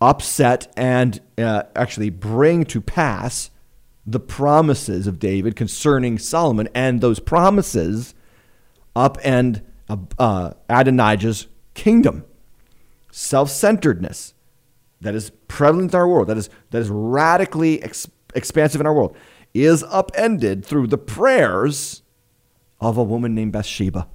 [0.00, 3.50] upset and uh, actually bring to pass
[4.06, 8.14] the promises of David concerning Solomon, and those promises
[8.94, 12.24] upend uh, uh, Adonijah's kingdom.
[13.18, 14.34] Self centeredness
[15.00, 18.92] that is prevalent in our world, that is, that is radically ex- expansive in our
[18.92, 19.16] world,
[19.54, 22.02] is upended through the prayers
[22.78, 24.06] of a woman named Bathsheba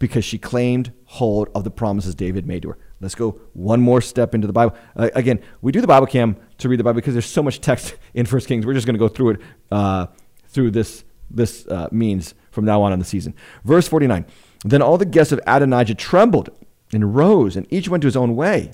[0.00, 2.78] because she claimed hold of the promises David made to her.
[3.00, 4.76] Let's go one more step into the Bible.
[4.96, 7.60] Uh, again, we do the Bible cam to read the Bible because there's so much
[7.60, 8.66] text in First Kings.
[8.66, 10.08] We're just going to go through it uh,
[10.48, 13.36] through this this uh, means from now on in the season.
[13.64, 14.26] Verse 49.
[14.64, 16.50] Then all the guests of Adonijah trembled
[16.92, 18.72] and rose, and each went to his own way.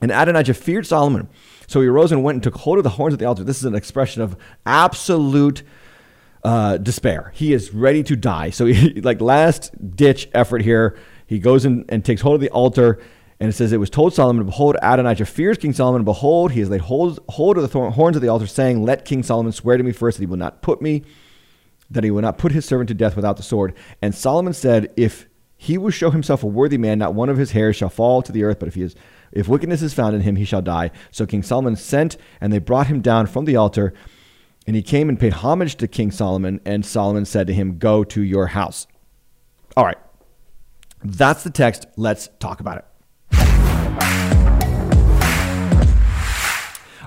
[0.00, 1.28] And Adonijah feared Solomon.
[1.66, 3.44] So he arose and went and took hold of the horns of the altar.
[3.44, 5.62] This is an expression of absolute
[6.44, 7.32] uh, despair.
[7.34, 8.50] He is ready to die.
[8.50, 12.50] So he, like last ditch effort here, he goes in and takes hold of the
[12.50, 13.00] altar.
[13.40, 16.04] And it says, It was told Solomon, Behold, Adonijah fears King Solomon.
[16.04, 19.04] Behold, he has laid hold, hold of the thorn, horns of the altar, saying, Let
[19.04, 21.04] King Solomon swear to me first that he will not put me,
[21.90, 23.74] that he will not put his servant to death without the sword.
[24.00, 27.52] And Solomon said, If he will show himself a worthy man, not one of his
[27.52, 28.94] hairs shall fall to the earth, but if he is
[29.32, 30.90] if wickedness is found in him, he shall die.
[31.10, 33.92] So King Solomon sent, and they brought him down from the altar.
[34.66, 38.02] And he came and paid homage to King Solomon, and Solomon said to him, Go
[38.04, 38.86] to your house.
[39.76, 39.98] All right.
[41.04, 41.86] That's the text.
[41.96, 42.84] Let's talk about it.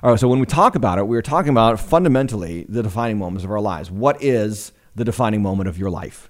[0.02, 3.44] All right, so when we talk about it, we're talking about fundamentally the defining moments
[3.44, 3.92] of our lives.
[3.92, 6.29] What is the defining moment of your life?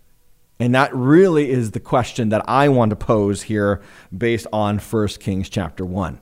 [0.59, 3.81] And that really is the question that I want to pose here
[4.15, 6.19] based on 1 Kings chapter 1.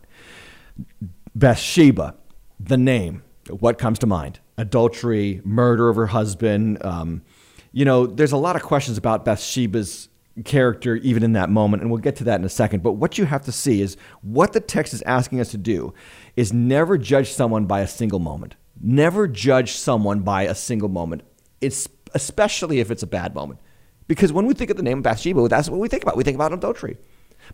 [1.33, 2.15] Bathsheba,
[2.59, 4.39] the name, what comes to mind?
[4.57, 6.83] Adultery, murder of her husband.
[6.83, 7.23] Um,
[7.71, 10.09] you know, there's a lot of questions about Bathsheba's
[10.45, 12.83] character even in that moment, and we'll get to that in a second.
[12.83, 15.93] But what you have to see is what the text is asking us to do
[16.35, 18.55] is never judge someone by a single moment.
[18.79, 21.23] Never judge someone by a single moment.
[21.59, 23.59] It's especially if it's a bad moment.
[24.07, 26.17] Because when we think of the name of Bathsheba, that's what we think about.
[26.17, 26.97] We think about adultery.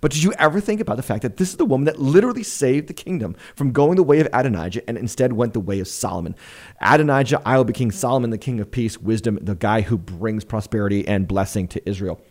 [0.01, 2.43] But did you ever think about the fact that this is the woman that literally
[2.43, 5.87] saved the kingdom from going the way of Adonijah and instead went the way of
[5.87, 6.35] Solomon?
[6.81, 7.91] Adonijah, I will be king.
[7.91, 12.21] Solomon, the king of peace, wisdom, the guy who brings prosperity and blessing to Israel.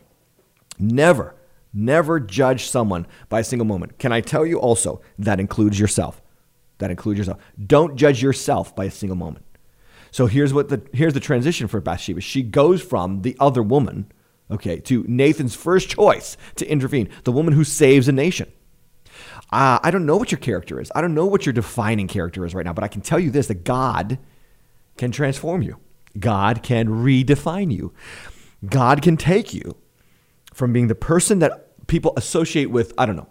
[0.79, 1.35] Never,
[1.73, 3.99] never judge someone by a single moment.
[3.99, 6.21] Can I tell you also that includes yourself?
[6.79, 7.41] That includes yourself.
[7.65, 9.45] Don't judge yourself by a single moment.
[10.13, 12.21] So here's what the here's the transition for Bathsheba.
[12.21, 14.13] She goes from the other woman,
[14.51, 18.53] okay, to Nathan's first choice to intervene, the woman who saves a nation.
[19.51, 20.93] Uh, I don't know what your character is.
[20.95, 23.31] I don't know what your defining character is right now, but I can tell you
[23.31, 24.19] this: that God
[24.99, 25.79] can transform you.
[26.19, 27.95] God can redefine you.
[28.65, 29.77] God can take you
[30.53, 33.31] from being the person that people associate with, I don't know,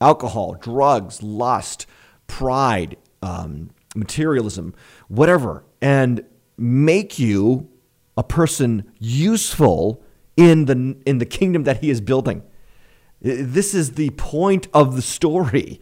[0.00, 1.86] alcohol, drugs, lust,
[2.26, 4.74] pride, um, materialism,
[5.08, 6.24] whatever, and
[6.56, 7.68] make you
[8.16, 10.02] a person useful
[10.36, 12.42] in the in the kingdom that he is building.
[13.20, 15.80] This is the point of the story.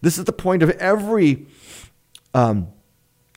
[0.00, 1.46] This is the point of every
[2.34, 2.68] um,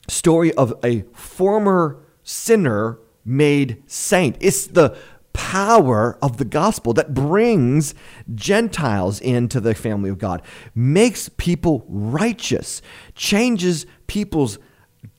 [0.08, 4.36] story of a former sinner made saint.
[4.40, 4.96] It's the
[5.32, 7.94] power of the gospel that brings
[8.34, 10.42] Gentiles into the family of God,
[10.74, 12.80] makes people righteous,
[13.14, 14.58] changes people's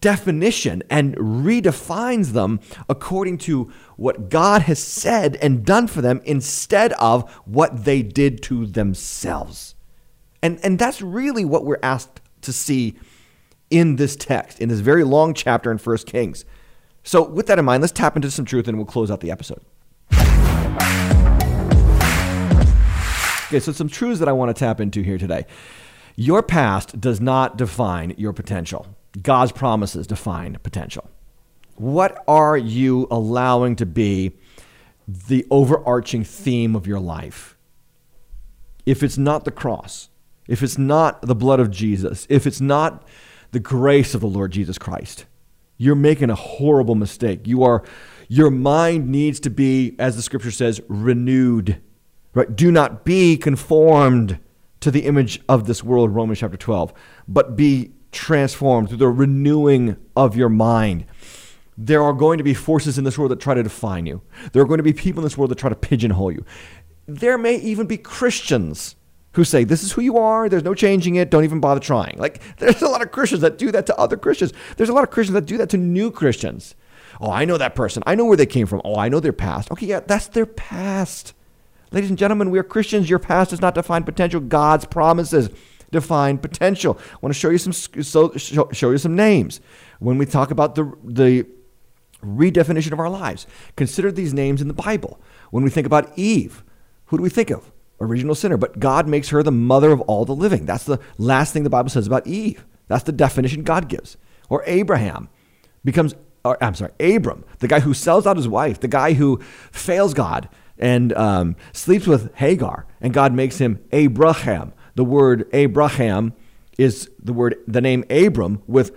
[0.01, 6.93] definition and redefines them according to what God has said and done for them instead
[6.93, 9.75] of what they did to themselves.
[10.41, 12.97] And, and that's really what we're asked to see
[13.69, 16.45] in this text, in this very long chapter in 1 Kings.
[17.03, 19.31] So, with that in mind, let's tap into some truth and we'll close out the
[19.31, 19.61] episode.
[23.47, 25.45] Okay, so some truths that I want to tap into here today.
[26.17, 28.87] Your past does not define your potential.
[29.21, 31.09] God's promises define potential.
[31.75, 34.33] What are you allowing to be
[35.07, 37.55] the overarching theme of your life?
[38.85, 40.09] If it's not the cross,
[40.47, 43.05] if it's not the blood of Jesus, if it's not
[43.51, 45.25] the grace of the Lord Jesus Christ,
[45.77, 47.45] you're making a horrible mistake.
[47.45, 47.83] You are
[48.27, 51.81] your mind needs to be as the scripture says renewed
[52.37, 52.55] Right?
[52.55, 54.37] Do not be conformed
[54.81, 56.93] to the image of this world, Romans chapter 12,
[57.27, 61.05] but be transformed through the renewing of your mind.
[61.79, 64.19] there are going to be forces in this world that try to define you.
[64.51, 66.43] There are going to be people in this world that try to pigeonhole you.
[67.05, 68.95] There may even be Christians
[69.33, 72.17] who say, This is who you are, there's no changing it, don't even bother trying.
[72.17, 74.53] Like, there's a lot of Christians that do that to other Christians.
[74.75, 76.73] There's a lot of Christians that do that to new Christians.
[77.21, 78.01] Oh, I know that person.
[78.07, 78.81] I know where they came from.
[78.83, 79.71] Oh, I know their past.
[79.71, 81.33] Okay, yeah, that's their past.
[81.91, 83.09] Ladies and gentlemen, we are Christians.
[83.09, 84.39] Your past does not define potential.
[84.39, 85.49] God's promises
[85.91, 86.97] define potential.
[87.13, 89.61] I want to show you some so, show, show you some names
[89.99, 91.45] when we talk about the the
[92.23, 93.47] redefinition of our lives.
[93.75, 95.19] Consider these names in the Bible.
[95.51, 96.63] When we think about Eve,
[97.05, 97.71] who do we think of?
[97.99, 100.65] Original sinner, but God makes her the mother of all the living.
[100.65, 102.65] That's the last thing the Bible says about Eve.
[102.87, 104.17] That's the definition God gives.
[104.49, 105.29] Or Abraham
[105.83, 106.13] becomes
[106.47, 109.39] or I'm sorry, Abram, the guy who sells out his wife, the guy who
[109.71, 114.73] fails God and um, sleeps with Hagar, and God makes him Abraham.
[114.97, 116.33] The word Abraham
[116.75, 118.91] is the word, the name Abram with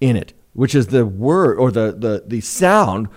[0.00, 3.08] in it, which is the word or the, the, the sound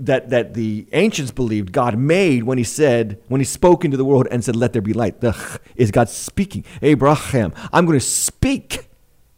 [0.00, 4.06] that, that the ancients believed God made when he said, when he spoke into the
[4.06, 5.20] world and said, let there be light.
[5.20, 6.64] The is God speaking.
[6.80, 8.88] Abraham, I'm going to speak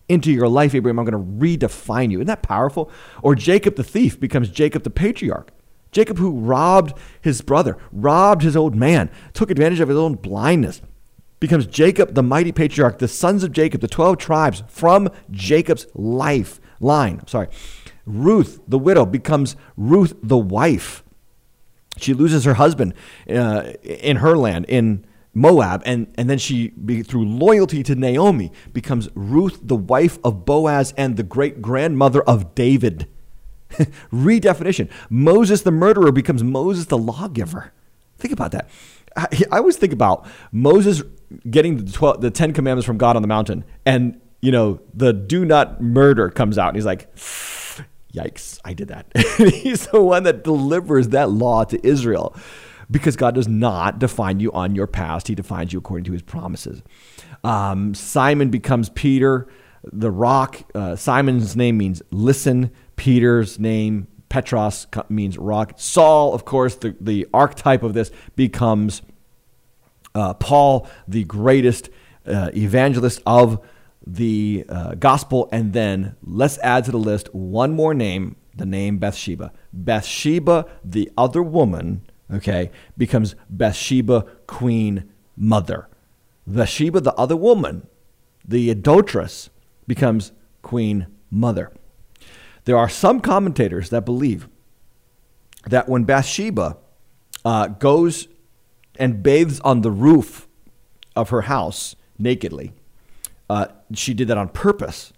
[0.08, 1.00] into your life, Abraham.
[1.00, 2.18] I'm going to redefine you.
[2.18, 2.88] Isn't that powerful?
[3.20, 5.50] Or Jacob the thief becomes Jacob the patriarch.
[5.90, 10.80] Jacob, who robbed his brother, robbed his old man, took advantage of his own blindness,
[11.40, 16.60] becomes Jacob the mighty patriarch, the sons of Jacob, the 12 tribes from Jacob's life
[16.80, 17.26] line.
[17.26, 17.48] Sorry.
[18.04, 21.02] Ruth, the widow, becomes Ruth the wife.
[21.98, 22.94] She loses her husband
[23.28, 26.68] uh, in her land, in Moab, and, and then she,
[27.06, 32.54] through loyalty to Naomi, becomes Ruth, the wife of Boaz and the great grandmother of
[32.54, 33.08] David.
[34.12, 34.90] Redefinition.
[35.10, 37.72] Moses, the murderer, becomes Moses, the lawgiver.
[38.18, 38.68] Think about that.
[39.16, 41.02] I, always think about Moses
[41.48, 45.12] getting the, 12, the Ten Commandments from God on the mountain, and you know the
[45.12, 47.14] do not murder comes out, and he's like,
[48.12, 49.06] "Yikes, I did that."
[49.54, 52.36] he's the one that delivers that law to Israel
[52.90, 55.28] because God does not define you on your past.
[55.28, 56.82] He defines you according to his promises.
[57.42, 59.48] Um, Simon becomes Peter,
[59.84, 60.62] the rock.
[60.74, 62.70] Uh, Simon's name means listen.
[62.96, 65.74] Peter's name, Petros, means rock.
[65.76, 69.02] Saul, of course, the, the archetype of this becomes
[70.14, 71.90] uh, Paul, the greatest
[72.26, 73.64] uh, evangelist of
[74.06, 75.48] the uh, gospel.
[75.52, 79.52] And then let's add to the list one more name, the name Bathsheba.
[79.72, 82.02] Bathsheba, the other woman
[82.32, 85.88] okay, becomes Bathsheba, queen mother.
[86.46, 87.86] Bathsheba, the other woman,
[88.46, 89.50] the adulteress,
[89.86, 91.72] becomes queen mother.
[92.66, 94.48] There are some commentators that believe
[95.66, 96.76] that when Bathsheba
[97.44, 98.28] uh, goes
[98.96, 100.48] and bathes on the roof
[101.14, 102.72] of her house nakedly,
[103.48, 105.12] uh, she did that on purpose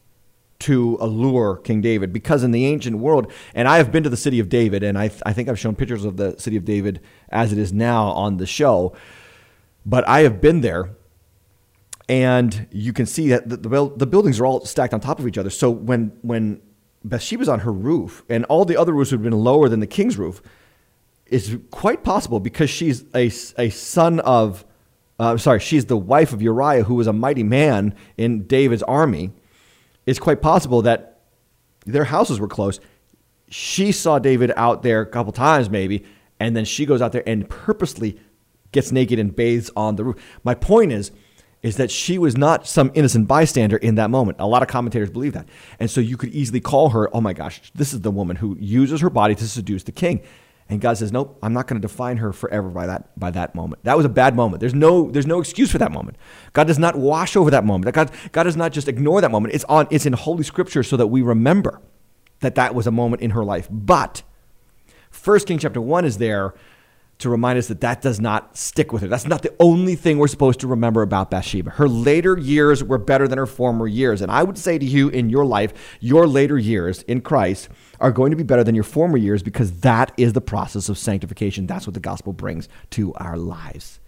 [0.59, 4.17] to allure King David because in the ancient world, and I have been to the
[4.17, 7.01] city of David, and I, I think I've shown pictures of the city of David
[7.31, 8.95] as it is now on the show,
[9.87, 10.91] but I have been there.
[12.11, 15.27] And you can see that the, the, the buildings are all stacked on top of
[15.27, 15.51] each other.
[15.51, 16.63] So when, when
[17.09, 19.87] Bathsheba's on her roof, and all the other roofs would have been lower than the
[19.87, 20.43] king's roof,
[21.27, 24.65] it's quite possible because she's a, a son of,
[25.19, 29.33] uh, sorry, she's the wife of Uriah, who was a mighty man in David's army
[30.09, 31.21] it's quite possible that
[31.85, 32.81] their houses were close.
[33.51, 36.07] She saw David out there a couple times, maybe,
[36.41, 38.19] and then she goes out there and purposely
[38.73, 40.17] gets naked and bathes on the roof.
[40.45, 41.13] My point is,
[41.63, 44.39] is that she was not some innocent bystander in that moment.
[44.41, 45.49] A lot of commentators believe that.
[45.81, 48.57] And so you could easily call her, oh my gosh, this is the woman who
[48.61, 50.23] uses her body to seduce the king.
[50.71, 53.55] And God says, Nope, I'm not going to define her forever by that, by that
[53.55, 53.83] moment.
[53.85, 54.61] That was a bad moment.
[54.61, 56.19] There's no, there's no excuse for that moment.
[56.53, 57.95] God does not wash over that moment.
[57.95, 59.55] God, God does not just ignore that moment.
[59.55, 61.81] It's, on, it's in Holy Scripture so that we remember
[62.41, 63.67] that that was a moment in her life.
[63.71, 64.23] But
[65.11, 66.55] First King chapter 1 is there
[67.19, 69.09] to remind us that that does not stick with her.
[69.09, 71.71] That's not the only thing we're supposed to remember about Bathsheba.
[71.71, 74.23] Her later years were better than her former years.
[74.23, 77.69] And I would say to you in your life, your later years in Christ
[78.01, 80.97] are going to be better than your former years because that is the process of
[80.97, 81.67] sanctification.
[81.67, 83.99] That's what the gospel brings to our lives.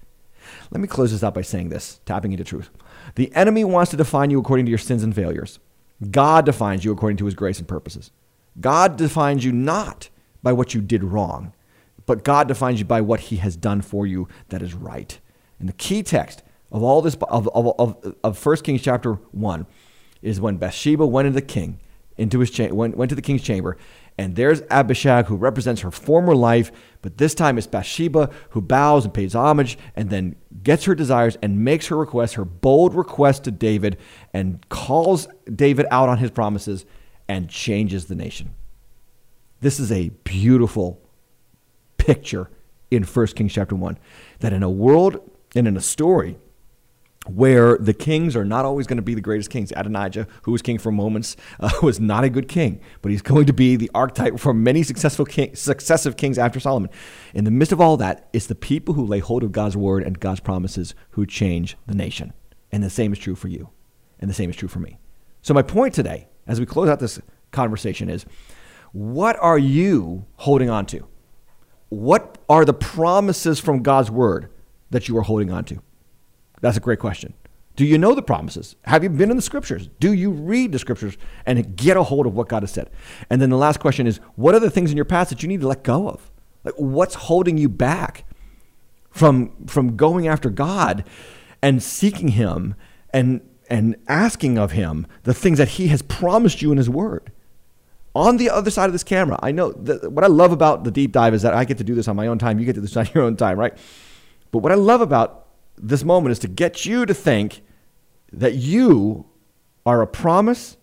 [0.70, 2.70] Let me close this out by saying this, tapping into truth.
[3.16, 5.58] The enemy wants to define you according to your sins and failures.
[6.10, 8.10] God defines you according to his grace and purposes.
[8.60, 10.08] God defines you not
[10.42, 11.52] by what you did wrong.
[12.10, 15.16] But God defines you by what he has done for you that is right.
[15.60, 16.42] And the key text
[16.72, 19.64] of all this, of, of, of, of 1 Kings chapter 1,
[20.20, 21.78] is when Bathsheba went into the king,
[22.16, 23.76] into his cha- went, went to the king's chamber,
[24.18, 29.04] and there's Abishag who represents her former life, but this time it's Bathsheba who bows
[29.04, 30.34] and pays homage and then
[30.64, 33.98] gets her desires and makes her request, her bold request to David,
[34.34, 36.86] and calls David out on his promises
[37.28, 38.52] and changes the nation.
[39.60, 40.99] This is a beautiful
[42.00, 42.50] picture
[42.90, 43.98] in 1 Kings chapter 1
[44.40, 45.20] that in a world
[45.54, 46.36] and in a story
[47.26, 49.72] where the kings are not always going to be the greatest kings.
[49.76, 53.46] Adonijah, who was king for moments, uh, was not a good king, but he's going
[53.46, 56.90] to be the archetype for many successful king, successive kings after Solomon.
[57.34, 60.02] In the midst of all that, it's the people who lay hold of God's word
[60.02, 62.32] and God's promises who change the nation.
[62.72, 63.68] And the same is true for you,
[64.18, 64.98] and the same is true for me.
[65.42, 67.20] So, my point today, as we close out this
[67.50, 68.24] conversation, is
[68.92, 71.06] what are you holding on to?
[71.90, 74.48] What are the promises from God's word
[74.90, 75.82] that you are holding on to?
[76.60, 77.34] That's a great question.
[77.76, 78.76] Do you know the promises?
[78.84, 79.88] Have you been in the scriptures?
[80.00, 81.16] Do you read the scriptures
[81.46, 82.90] and get a hold of what God has said?
[83.28, 85.48] And then the last question is what are the things in your past that you
[85.48, 86.30] need to let go of?
[86.64, 88.24] Like what's holding you back
[89.10, 91.04] from from going after God
[91.62, 92.74] and seeking him
[93.14, 97.32] and and asking of him the things that he has promised you in his word?
[98.14, 100.90] On the other side of this camera, I know that what I love about the
[100.90, 102.58] deep dive is that I get to do this on my own time.
[102.58, 103.76] You get to do this on your own time, right?
[104.50, 105.46] But what I love about
[105.76, 107.62] this moment is to get you to think
[108.32, 109.26] that you
[109.86, 110.76] are a promise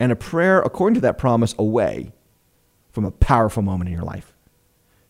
[0.00, 2.12] and a prayer according to that promise away
[2.92, 4.32] from a powerful moment in your life.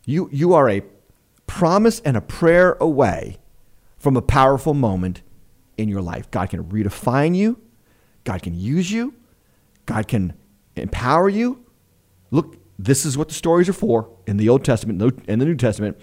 [0.05, 0.83] You, you are a
[1.47, 3.39] promise and a prayer away
[3.97, 5.23] from a powerful moment
[5.77, 6.31] in your life.
[6.31, 7.61] God can redefine you,
[8.25, 9.15] God can use you,
[9.87, 10.35] God can
[10.77, 11.64] empower you.
[12.31, 15.57] Look, this is what the stories are for in the Old Testament and the New
[15.57, 15.99] Testament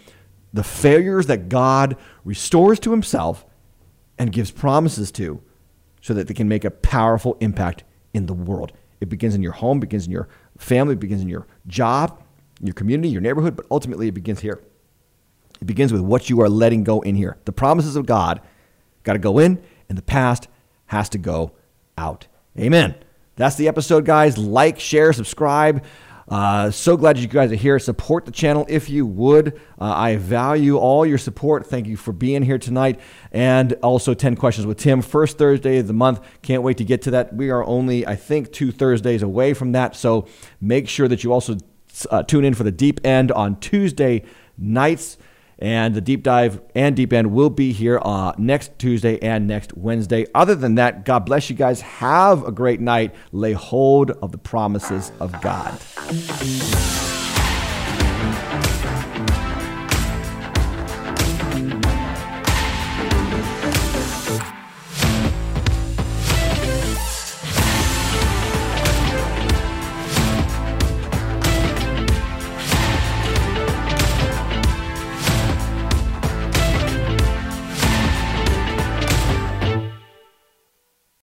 [0.54, 1.96] the failures that God
[2.26, 3.46] restores to himself
[4.18, 5.42] and gives promises to
[6.02, 8.74] so that they can make a powerful impact in the world.
[9.00, 12.22] It begins in your home, begins in your family, begins in your job,
[12.62, 14.62] your community, your neighborhood, but ultimately it begins here.
[15.60, 17.38] It begins with what you are letting go in here.
[17.46, 18.42] The promises of God
[19.04, 20.48] got to go in, and the past
[20.88, 21.54] has to go
[21.98, 22.28] out.
[22.60, 22.96] Amen.
[23.42, 24.38] That's the episode, guys.
[24.38, 25.84] Like, share, subscribe.
[26.30, 27.80] Uh, so glad you guys are here.
[27.80, 29.60] Support the channel if you would.
[29.80, 31.66] Uh, I value all your support.
[31.66, 33.00] Thank you for being here tonight.
[33.32, 36.22] And also 10 questions with Tim, first Thursday of the month.
[36.44, 37.36] Can't wait to get to that.
[37.36, 39.96] We are only, I think, two Thursdays away from that.
[39.96, 40.28] So
[40.62, 41.58] make sure that you also
[42.12, 44.24] uh, tune in for the deep end on Tuesday
[44.56, 45.18] nights.
[45.62, 49.78] And the deep dive and deep end will be here uh, next Tuesday and next
[49.78, 50.26] Wednesday.
[50.34, 51.82] Other than that, God bless you guys.
[51.82, 53.14] Have a great night.
[53.32, 55.80] Lay hold of the promises of God.